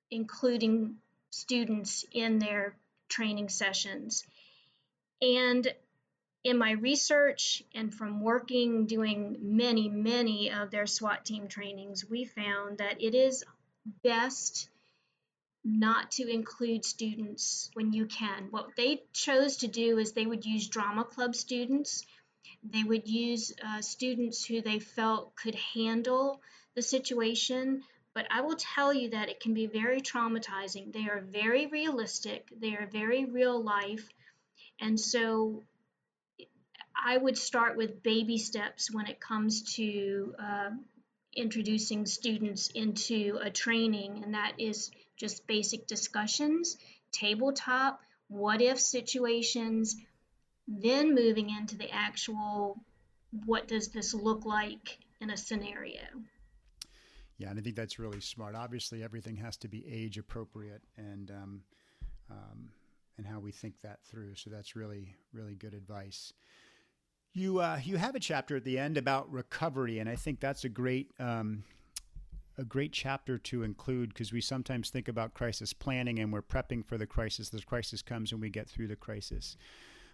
including 0.10 0.98
students 1.30 2.06
in 2.12 2.39
their 2.39 2.76
training 3.08 3.50
sessions. 3.50 4.26
And 5.22 5.67
in 6.44 6.58
my 6.58 6.72
research 6.72 7.63
and 7.74 7.94
from 7.94 8.22
working 8.22 8.88
doing 8.88 9.38
many, 9.41 9.89
many 9.89 10.52
of 10.52 10.72
their 10.72 10.88
SWAT 10.88 11.24
team 11.24 11.48
trainings, 11.48 12.10
we 12.10 12.26
found 12.26 12.80
that 12.80 13.02
it 13.02 13.15
is 13.15 13.44
best 14.04 14.70
not 15.63 16.12
to 16.12 16.28
include 16.28 16.84
students 16.86 17.69
when 17.74 17.93
you 17.93 18.06
can. 18.06 18.47
What 18.50 18.76
they 18.76 19.04
chose 19.13 19.58
to 19.58 19.67
do 19.67 20.00
is 20.00 20.12
they 20.12 20.26
would 20.26 20.45
use 20.45 20.67
drama 20.67 21.04
club 21.04 21.36
students. 21.36 22.06
They 22.63 22.84
would 22.84 23.08
use 23.08 23.54
uh, 23.63 23.82
students 23.82 24.45
who 24.45 24.62
they 24.62 24.80
felt 24.80 25.36
could 25.36 25.56
handle 25.56 26.41
the 26.76 26.82
situation. 26.82 27.84
But 28.13 28.28
I 28.30 28.41
will 28.41 28.56
tell 28.58 28.93
you 28.93 29.12
that 29.12 29.30
it 29.30 29.39
can 29.39 29.54
be 29.54 29.67
very 29.67 30.02
traumatizing. 30.02 30.91
They 30.91 31.08
are 31.08 31.21
very 31.21 31.67
realistic, 31.67 32.50
they 32.60 32.76
are 32.76 32.88
very 32.91 33.26
real 33.26 33.62
life. 33.62 34.10
And 34.80 35.00
so 35.00 35.63
I 37.04 37.17
would 37.17 37.38
start 37.38 37.78
with 37.78 38.04
baby 38.04 38.38
steps 38.38 38.91
when 38.91 39.08
it 39.08 39.19
comes 39.19 39.76
to 39.76 40.36
uh, 40.39 40.69
introducing 41.36 42.06
students 42.06 42.69
into 42.69 43.39
a 43.41 43.50
training, 43.50 44.24
and 44.24 44.34
that 44.34 44.54
is 44.58 44.91
just 45.21 45.45
basic 45.45 45.86
discussions, 45.86 46.77
tabletop, 47.12 48.01
what 48.27 48.60
if 48.60 48.79
situations, 48.79 49.95
then 50.67 51.13
moving 51.13 51.51
into 51.51 51.77
the 51.77 51.89
actual 51.91 52.84
what 53.45 53.67
does 53.67 53.89
this 53.89 54.13
look 54.13 54.45
like 54.45 54.97
in 55.21 55.29
a 55.29 55.38
scenario. 55.38 56.01
Yeah, 57.38 57.51
and 57.51 57.60
I 57.60 57.62
think 57.62 57.75
that's 57.75 57.99
really 57.99 58.19
smart. 58.19 58.55
Obviously, 58.55 59.03
everything 59.03 59.38
has 59.38 59.57
to 59.57 59.67
be 59.67 59.86
age 59.88 60.17
appropriate 60.17 60.81
and 60.97 61.31
um, 61.31 61.62
um, 62.29 62.69
and 63.17 63.25
how 63.25 63.39
we 63.39 63.51
think 63.51 63.79
that 63.81 63.99
through. 64.03 64.36
So 64.36 64.49
that's 64.49 64.75
really 64.75 65.15
really 65.34 65.55
good 65.55 65.73
advice. 65.73 66.34
You 67.34 67.60
uh, 67.60 67.79
you 67.84 67.97
have 67.97 68.15
a 68.15 68.19
chapter 68.19 68.57
at 68.57 68.63
the 68.63 68.79
end 68.79 68.97
about 68.97 69.31
recovery, 69.31 69.99
and 69.99 70.10
I 70.10 70.15
think 70.15 70.39
that's 70.39 70.65
a 70.65 70.69
great 70.69 71.12
um, 71.19 71.63
a 72.62 72.63
great 72.63 72.93
chapter 72.93 73.39
to 73.39 73.63
include 73.63 74.10
because 74.10 74.32
we 74.32 74.39
sometimes 74.39 74.91
think 74.91 75.08
about 75.08 75.34
crisis 75.34 75.74
planning 75.74 76.19
and 76.19 76.32
we're 76.32 76.43
prepping 76.43 76.86
for 76.86 76.95
the 76.95 77.08
crisis. 77.08 77.50
The 77.50 77.62
crisis 77.62 78.04
comes 78.04 78.32
and 78.32 78.39
we 78.39 78.52
get 78.52 78.69
through 78.69 78.88
the 78.88 78.95
crisis. 78.95 79.58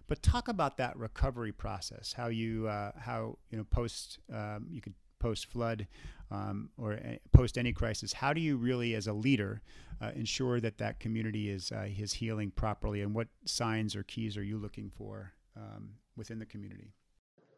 But 0.07 0.23
talk 0.23 0.47
about 0.47 0.77
that 0.77 0.95
recovery 0.95 1.51
process. 1.51 2.13
How 2.13 2.27
you 2.27 2.67
uh, 2.67 2.93
how 2.97 3.37
you 3.51 3.57
know 3.57 3.65
post 3.65 4.19
um, 4.33 4.67
you 4.69 4.79
could 4.79 4.93
post 5.19 5.47
flood 5.47 5.87
um, 6.31 6.69
or 6.77 6.93
uh, 6.93 7.15
post 7.33 7.57
any 7.57 7.73
crisis. 7.73 8.13
How 8.13 8.31
do 8.31 8.39
you 8.39 8.55
really, 8.55 8.95
as 8.95 9.07
a 9.07 9.13
leader, 9.13 9.61
uh, 10.01 10.11
ensure 10.15 10.61
that 10.61 10.77
that 10.77 11.01
community 11.01 11.49
is 11.49 11.73
uh, 11.73 11.89
is 11.97 12.13
healing 12.13 12.51
properly? 12.51 13.01
And 13.01 13.13
what 13.13 13.27
signs 13.43 13.97
or 13.97 14.03
keys 14.03 14.37
are 14.37 14.43
you 14.43 14.57
looking 14.57 14.89
for 14.97 15.33
um, 15.57 15.89
within 16.15 16.39
the 16.39 16.45
community? 16.45 16.93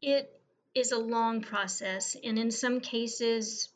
It 0.02 0.41
is 0.73 0.91
a 0.91 0.97
long 0.97 1.41
process, 1.41 2.15
and 2.23 2.39
in 2.39 2.49
some 2.49 2.80
cases, 2.80 3.69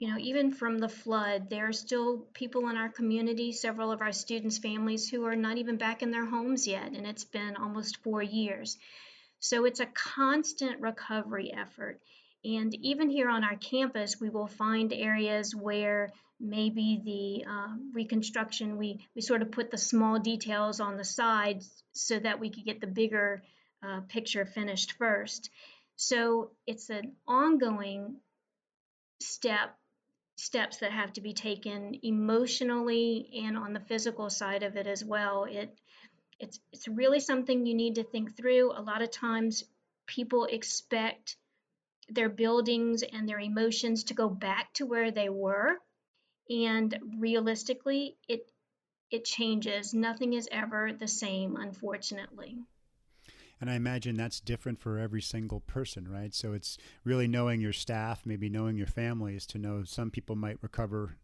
you 0.00 0.08
know, 0.08 0.16
even 0.18 0.50
from 0.50 0.78
the 0.78 0.88
flood, 0.88 1.50
there 1.50 1.68
are 1.68 1.74
still 1.74 2.26
people 2.32 2.70
in 2.70 2.76
our 2.78 2.88
community, 2.88 3.52
several 3.52 3.92
of 3.92 4.00
our 4.00 4.12
students' 4.12 4.56
families, 4.56 5.10
who 5.10 5.26
are 5.26 5.36
not 5.36 5.58
even 5.58 5.76
back 5.76 6.02
in 6.02 6.10
their 6.10 6.24
homes 6.24 6.66
yet, 6.66 6.92
and 6.92 7.06
it's 7.06 7.24
been 7.24 7.54
almost 7.56 8.02
four 8.02 8.22
years. 8.22 8.78
So 9.40 9.66
it's 9.66 9.80
a 9.80 9.86
constant 9.86 10.80
recovery 10.80 11.52
effort. 11.52 12.00
And 12.42 12.74
even 12.76 13.10
here 13.10 13.28
on 13.28 13.44
our 13.44 13.56
campus, 13.56 14.18
we 14.18 14.30
will 14.30 14.46
find 14.46 14.90
areas 14.90 15.54
where 15.54 16.08
maybe 16.40 17.02
the 17.04 17.50
uh, 17.50 17.76
reconstruction, 17.92 18.78
we, 18.78 19.06
we 19.14 19.20
sort 19.20 19.42
of 19.42 19.52
put 19.52 19.70
the 19.70 19.76
small 19.76 20.18
details 20.18 20.80
on 20.80 20.96
the 20.96 21.04
sides 21.04 21.84
so 21.92 22.18
that 22.18 22.40
we 22.40 22.48
could 22.48 22.64
get 22.64 22.80
the 22.80 22.86
bigger 22.86 23.42
uh, 23.86 24.00
picture 24.08 24.46
finished 24.46 24.92
first. 24.92 25.50
So 25.96 26.52
it's 26.66 26.88
an 26.88 27.16
ongoing 27.28 28.16
step 29.20 29.76
steps 30.40 30.78
that 30.78 30.92
have 30.92 31.12
to 31.12 31.20
be 31.20 31.34
taken 31.34 31.98
emotionally 32.02 33.28
and 33.44 33.56
on 33.56 33.72
the 33.72 33.80
physical 33.80 34.30
side 34.30 34.62
of 34.62 34.76
it 34.76 34.86
as 34.86 35.04
well. 35.04 35.44
It 35.44 35.78
it's 36.38 36.58
it's 36.72 36.88
really 36.88 37.20
something 37.20 37.66
you 37.66 37.74
need 37.74 37.96
to 37.96 38.04
think 38.04 38.36
through. 38.36 38.72
A 38.72 38.80
lot 38.80 39.02
of 39.02 39.10
times 39.10 39.64
people 40.06 40.46
expect 40.46 41.36
their 42.08 42.30
buildings 42.30 43.02
and 43.02 43.28
their 43.28 43.38
emotions 43.38 44.04
to 44.04 44.14
go 44.14 44.28
back 44.28 44.72
to 44.74 44.86
where 44.86 45.10
they 45.10 45.28
were 45.28 45.76
and 46.48 46.98
realistically 47.18 48.16
it 48.28 48.50
it 49.10 49.24
changes. 49.24 49.92
Nothing 49.92 50.32
is 50.32 50.48
ever 50.50 50.92
the 50.92 51.08
same 51.08 51.56
unfortunately. 51.56 52.56
And 53.60 53.70
I 53.70 53.74
imagine 53.74 54.16
that's 54.16 54.40
different 54.40 54.80
for 54.80 54.98
every 54.98 55.20
single 55.20 55.60
person, 55.60 56.08
right? 56.08 56.34
So 56.34 56.52
it's 56.52 56.78
really 57.04 57.28
knowing 57.28 57.60
your 57.60 57.74
staff, 57.74 58.22
maybe 58.24 58.48
knowing 58.48 58.76
your 58.76 58.86
families 58.86 59.46
to 59.48 59.58
know 59.58 59.84
some 59.84 60.10
people 60.10 60.36
might 60.36 60.58
recover 60.62 61.16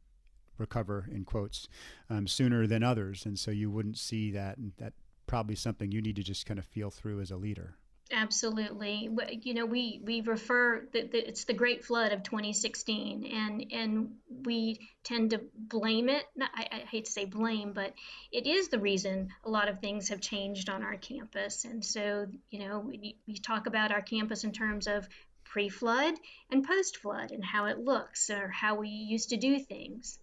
recover 0.59 1.07
in 1.11 1.25
quotes 1.25 1.69
um, 2.09 2.27
sooner 2.27 2.67
than 2.67 2.83
others 2.83 3.27
and 3.27 3.39
so 3.39 3.51
you 3.51 3.71
wouldn't 3.71 3.99
see 3.99 4.31
that 4.31 4.57
and 4.57 4.73
that 4.79 4.95
probably 5.27 5.55
something 5.55 5.93
you 5.93 6.01
need 6.01 6.17
to 6.17 6.23
just 6.23 6.47
kind 6.47 6.59
of 6.59 6.65
feel 6.65 6.91
through 6.91 7.21
as 7.21 7.31
a 7.31 7.37
leader 7.37 7.77
Absolutely. 8.13 9.09
You 9.43 9.55
know, 9.55 9.67
we 9.67 10.01
we 10.05 10.21
refer 10.21 10.87
that 10.93 11.13
it's 11.13 11.45
the 11.45 11.55
Great 11.55 11.85
Flood 11.85 12.13
of 12.13 12.23
2016, 12.23 13.25
and 13.27 13.67
and 13.73 14.11
we 14.45 14.79
tend 15.03 15.31
to 15.31 15.41
blame 15.57 16.09
it. 16.09 16.25
I, 16.41 16.69
I, 16.71 16.77
hate 16.89 17.07
to 17.07 17.11
say 17.11 17.25
blame, 17.25 17.73
but 17.73 17.95
it 18.31 18.47
is 18.47 18.69
the 18.69 18.79
reason 18.79 19.31
a 19.45 19.51
lot 19.51 19.69
of 19.69 19.81
things 19.81 20.11
have 20.11 20.21
changed 20.21 20.69
on 20.69 20.85
our 20.85 20.97
campus. 20.97 21.65
And 21.65 21.85
so, 21.85 22.27
you 22.51 22.61
know, 22.61 22.79
we, 22.79 23.17
we 23.27 23.39
talk 23.39 23.67
about 23.67 23.91
our 23.91 24.03
campus 24.03 24.45
in 24.45 24.53
terms 24.53 24.87
of 24.87 25.09
pre-flood 25.45 26.15
and 26.51 26.65
post-flood, 26.65 27.33
and 27.33 27.45
how 27.45 27.67
it 27.67 27.79
looks, 27.79 28.31
or 28.31 28.49
how 28.49 28.77
we 28.77 28.89
used 28.89 29.31
to 29.31 29.37
do 29.37 29.59
things. 29.59 30.19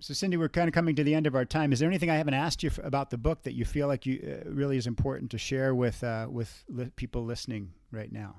So, 0.00 0.12
Cindy, 0.12 0.36
we're 0.36 0.48
kind 0.48 0.68
of 0.68 0.74
coming 0.74 0.96
to 0.96 1.04
the 1.04 1.14
end 1.14 1.26
of 1.26 1.34
our 1.34 1.44
time. 1.44 1.72
Is 1.72 1.78
there 1.78 1.88
anything 1.88 2.10
I 2.10 2.16
haven't 2.16 2.34
asked 2.34 2.62
you 2.62 2.70
about 2.82 3.10
the 3.10 3.18
book 3.18 3.42
that 3.44 3.54
you 3.54 3.64
feel 3.64 3.88
like 3.88 4.06
you 4.06 4.42
uh, 4.44 4.50
really 4.50 4.76
is 4.76 4.86
important 4.86 5.30
to 5.30 5.38
share 5.38 5.74
with 5.74 6.02
uh, 6.04 6.26
with 6.30 6.64
li- 6.68 6.90
people 6.96 7.24
listening 7.24 7.72
right 7.90 8.12
now? 8.12 8.36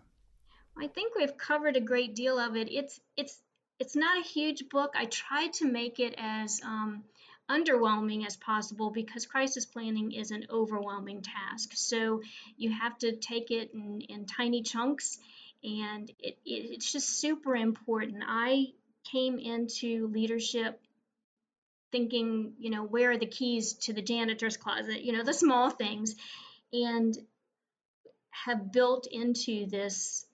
I 0.77 0.87
think 0.87 1.15
we've 1.15 1.37
covered 1.37 1.77
a 1.77 1.81
great 1.81 2.15
deal 2.15 2.37
of 2.37 2.55
it. 2.55 2.71
It's 2.71 2.99
it's 3.15 3.39
it's 3.79 3.95
not 3.95 4.19
a 4.19 4.27
huge 4.27 4.69
book. 4.69 4.93
I 4.95 5.05
tried 5.05 5.53
to 5.53 5.65
make 5.65 5.99
it 5.99 6.15
as 6.17 6.61
um, 6.63 7.03
underwhelming 7.49 8.25
as 8.25 8.37
possible 8.37 8.89
because 8.89 9.25
crisis 9.25 9.65
planning 9.65 10.11
is 10.11 10.31
an 10.31 10.45
overwhelming 10.49 11.21
task. 11.21 11.71
So 11.73 12.21
you 12.57 12.71
have 12.71 12.97
to 12.99 13.15
take 13.15 13.51
it 13.51 13.71
in, 13.73 14.01
in 14.01 14.25
tiny 14.25 14.63
chunks, 14.63 15.17
and 15.63 16.09
it, 16.19 16.37
it, 16.45 16.73
it's 16.73 16.91
just 16.91 17.19
super 17.19 17.55
important. 17.55 18.23
I 18.25 18.67
came 19.11 19.37
into 19.37 20.07
leadership 20.07 20.81
thinking, 21.95 22.51
you 22.59 22.69
know, 22.69 22.83
where 22.83 23.11
are 23.11 23.17
the 23.17 23.25
keys 23.25 23.71
to 23.73 23.93
the 23.93 24.01
janitor's 24.01 24.57
closet, 24.57 25.01
you 25.01 25.13
know, 25.13 25.23
the 25.23 25.33
small 25.33 25.69
things, 25.69 26.13
and 26.73 27.17
have 28.31 28.73
built 28.73 29.07
into 29.09 29.65
this 29.67 30.25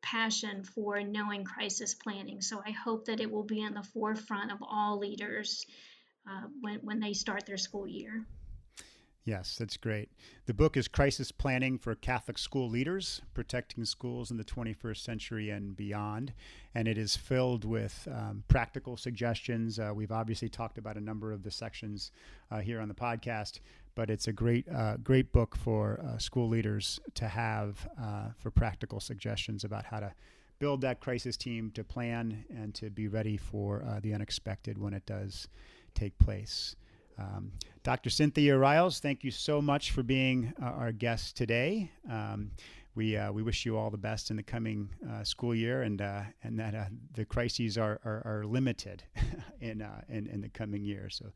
passion 0.00 0.64
for 0.64 1.02
knowing 1.02 1.44
crisis 1.44 1.94
planning. 1.94 2.40
So 2.40 2.62
I 2.64 2.70
hope 2.70 3.04
that 3.04 3.20
it 3.20 3.30
will 3.30 3.42
be 3.42 3.60
in 3.60 3.74
the 3.74 3.82
forefront 3.82 4.50
of 4.50 4.58
all 4.62 4.98
leaders 4.98 5.66
uh, 6.26 6.46
when, 6.62 6.76
when 6.76 7.00
they 7.00 7.12
start 7.12 7.44
their 7.44 7.58
school 7.58 7.86
year. 7.86 8.24
Yes, 9.26 9.56
that's 9.58 9.78
great. 9.78 10.10
The 10.44 10.52
book 10.52 10.76
is 10.76 10.86
Crisis 10.86 11.32
Planning 11.32 11.78
for 11.78 11.94
Catholic 11.94 12.36
School 12.36 12.68
Leaders 12.68 13.22
Protecting 13.32 13.86
Schools 13.86 14.30
in 14.30 14.36
the 14.36 14.44
21st 14.44 14.98
Century 14.98 15.48
and 15.48 15.74
Beyond. 15.74 16.34
And 16.74 16.86
it 16.86 16.98
is 16.98 17.16
filled 17.16 17.64
with 17.64 18.06
um, 18.12 18.44
practical 18.48 18.98
suggestions. 18.98 19.78
Uh, 19.78 19.92
we've 19.94 20.12
obviously 20.12 20.50
talked 20.50 20.76
about 20.76 20.98
a 20.98 21.00
number 21.00 21.32
of 21.32 21.42
the 21.42 21.50
sections 21.50 22.12
uh, 22.50 22.60
here 22.60 22.82
on 22.82 22.88
the 22.88 22.94
podcast, 22.94 23.60
but 23.94 24.10
it's 24.10 24.28
a 24.28 24.32
great, 24.32 24.68
uh, 24.68 24.98
great 24.98 25.32
book 25.32 25.56
for 25.56 26.04
uh, 26.06 26.18
school 26.18 26.50
leaders 26.50 27.00
to 27.14 27.26
have 27.26 27.88
uh, 27.98 28.26
for 28.36 28.50
practical 28.50 29.00
suggestions 29.00 29.64
about 29.64 29.86
how 29.86 30.00
to 30.00 30.12
build 30.58 30.82
that 30.82 31.00
crisis 31.00 31.38
team, 31.38 31.70
to 31.70 31.82
plan, 31.82 32.44
and 32.54 32.74
to 32.74 32.90
be 32.90 33.08
ready 33.08 33.38
for 33.38 33.86
uh, 33.88 34.00
the 34.00 34.12
unexpected 34.12 34.76
when 34.76 34.92
it 34.92 35.06
does 35.06 35.48
take 35.94 36.18
place. 36.18 36.76
Um, 37.18 37.52
Dr. 37.82 38.10
Cynthia 38.10 38.56
Riles, 38.56 39.00
thank 39.00 39.24
you 39.24 39.30
so 39.30 39.60
much 39.60 39.90
for 39.90 40.02
being 40.02 40.52
uh, 40.60 40.66
our 40.66 40.92
guest 40.92 41.36
today. 41.36 41.90
Um, 42.10 42.50
we, 42.94 43.16
uh, 43.16 43.32
we 43.32 43.42
wish 43.42 43.66
you 43.66 43.76
all 43.76 43.90
the 43.90 43.98
best 43.98 44.30
in 44.30 44.36
the 44.36 44.42
coming 44.42 44.88
uh, 45.10 45.24
school 45.24 45.54
year 45.54 45.82
and, 45.82 46.00
uh, 46.00 46.22
and 46.42 46.58
that 46.58 46.74
uh, 46.74 46.84
the 47.14 47.24
crises 47.24 47.76
are, 47.76 48.00
are, 48.04 48.22
are 48.24 48.44
limited 48.46 49.02
in, 49.60 49.82
uh, 49.82 50.00
in, 50.08 50.28
in 50.28 50.40
the 50.40 50.48
coming 50.48 50.84
year. 50.84 51.08
So 51.10 51.26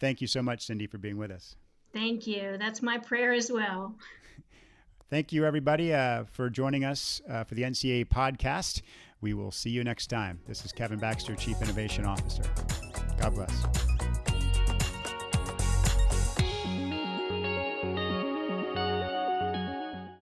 thank 0.00 0.20
you 0.20 0.26
so 0.26 0.42
much, 0.42 0.66
Cindy, 0.66 0.86
for 0.86 0.98
being 0.98 1.16
with 1.16 1.30
us. 1.30 1.56
Thank 1.92 2.26
you. 2.26 2.56
That's 2.58 2.82
my 2.82 2.98
prayer 2.98 3.32
as 3.32 3.50
well. 3.50 3.94
Thank 5.08 5.32
you, 5.32 5.44
everybody, 5.44 5.92
for 6.32 6.50
joining 6.50 6.84
us 6.84 7.22
for 7.46 7.54
the 7.54 7.62
NCEA 7.62 8.08
podcast. 8.08 8.82
We 9.20 9.34
will 9.34 9.52
see 9.52 9.70
you 9.70 9.84
next 9.84 10.08
time. 10.08 10.40
This 10.48 10.64
is 10.64 10.72
Kevin 10.72 10.98
Baxter, 10.98 11.36
Chief 11.36 11.62
Innovation 11.62 12.04
Officer. 12.04 12.42
God 13.20 13.36
bless. 13.36 13.95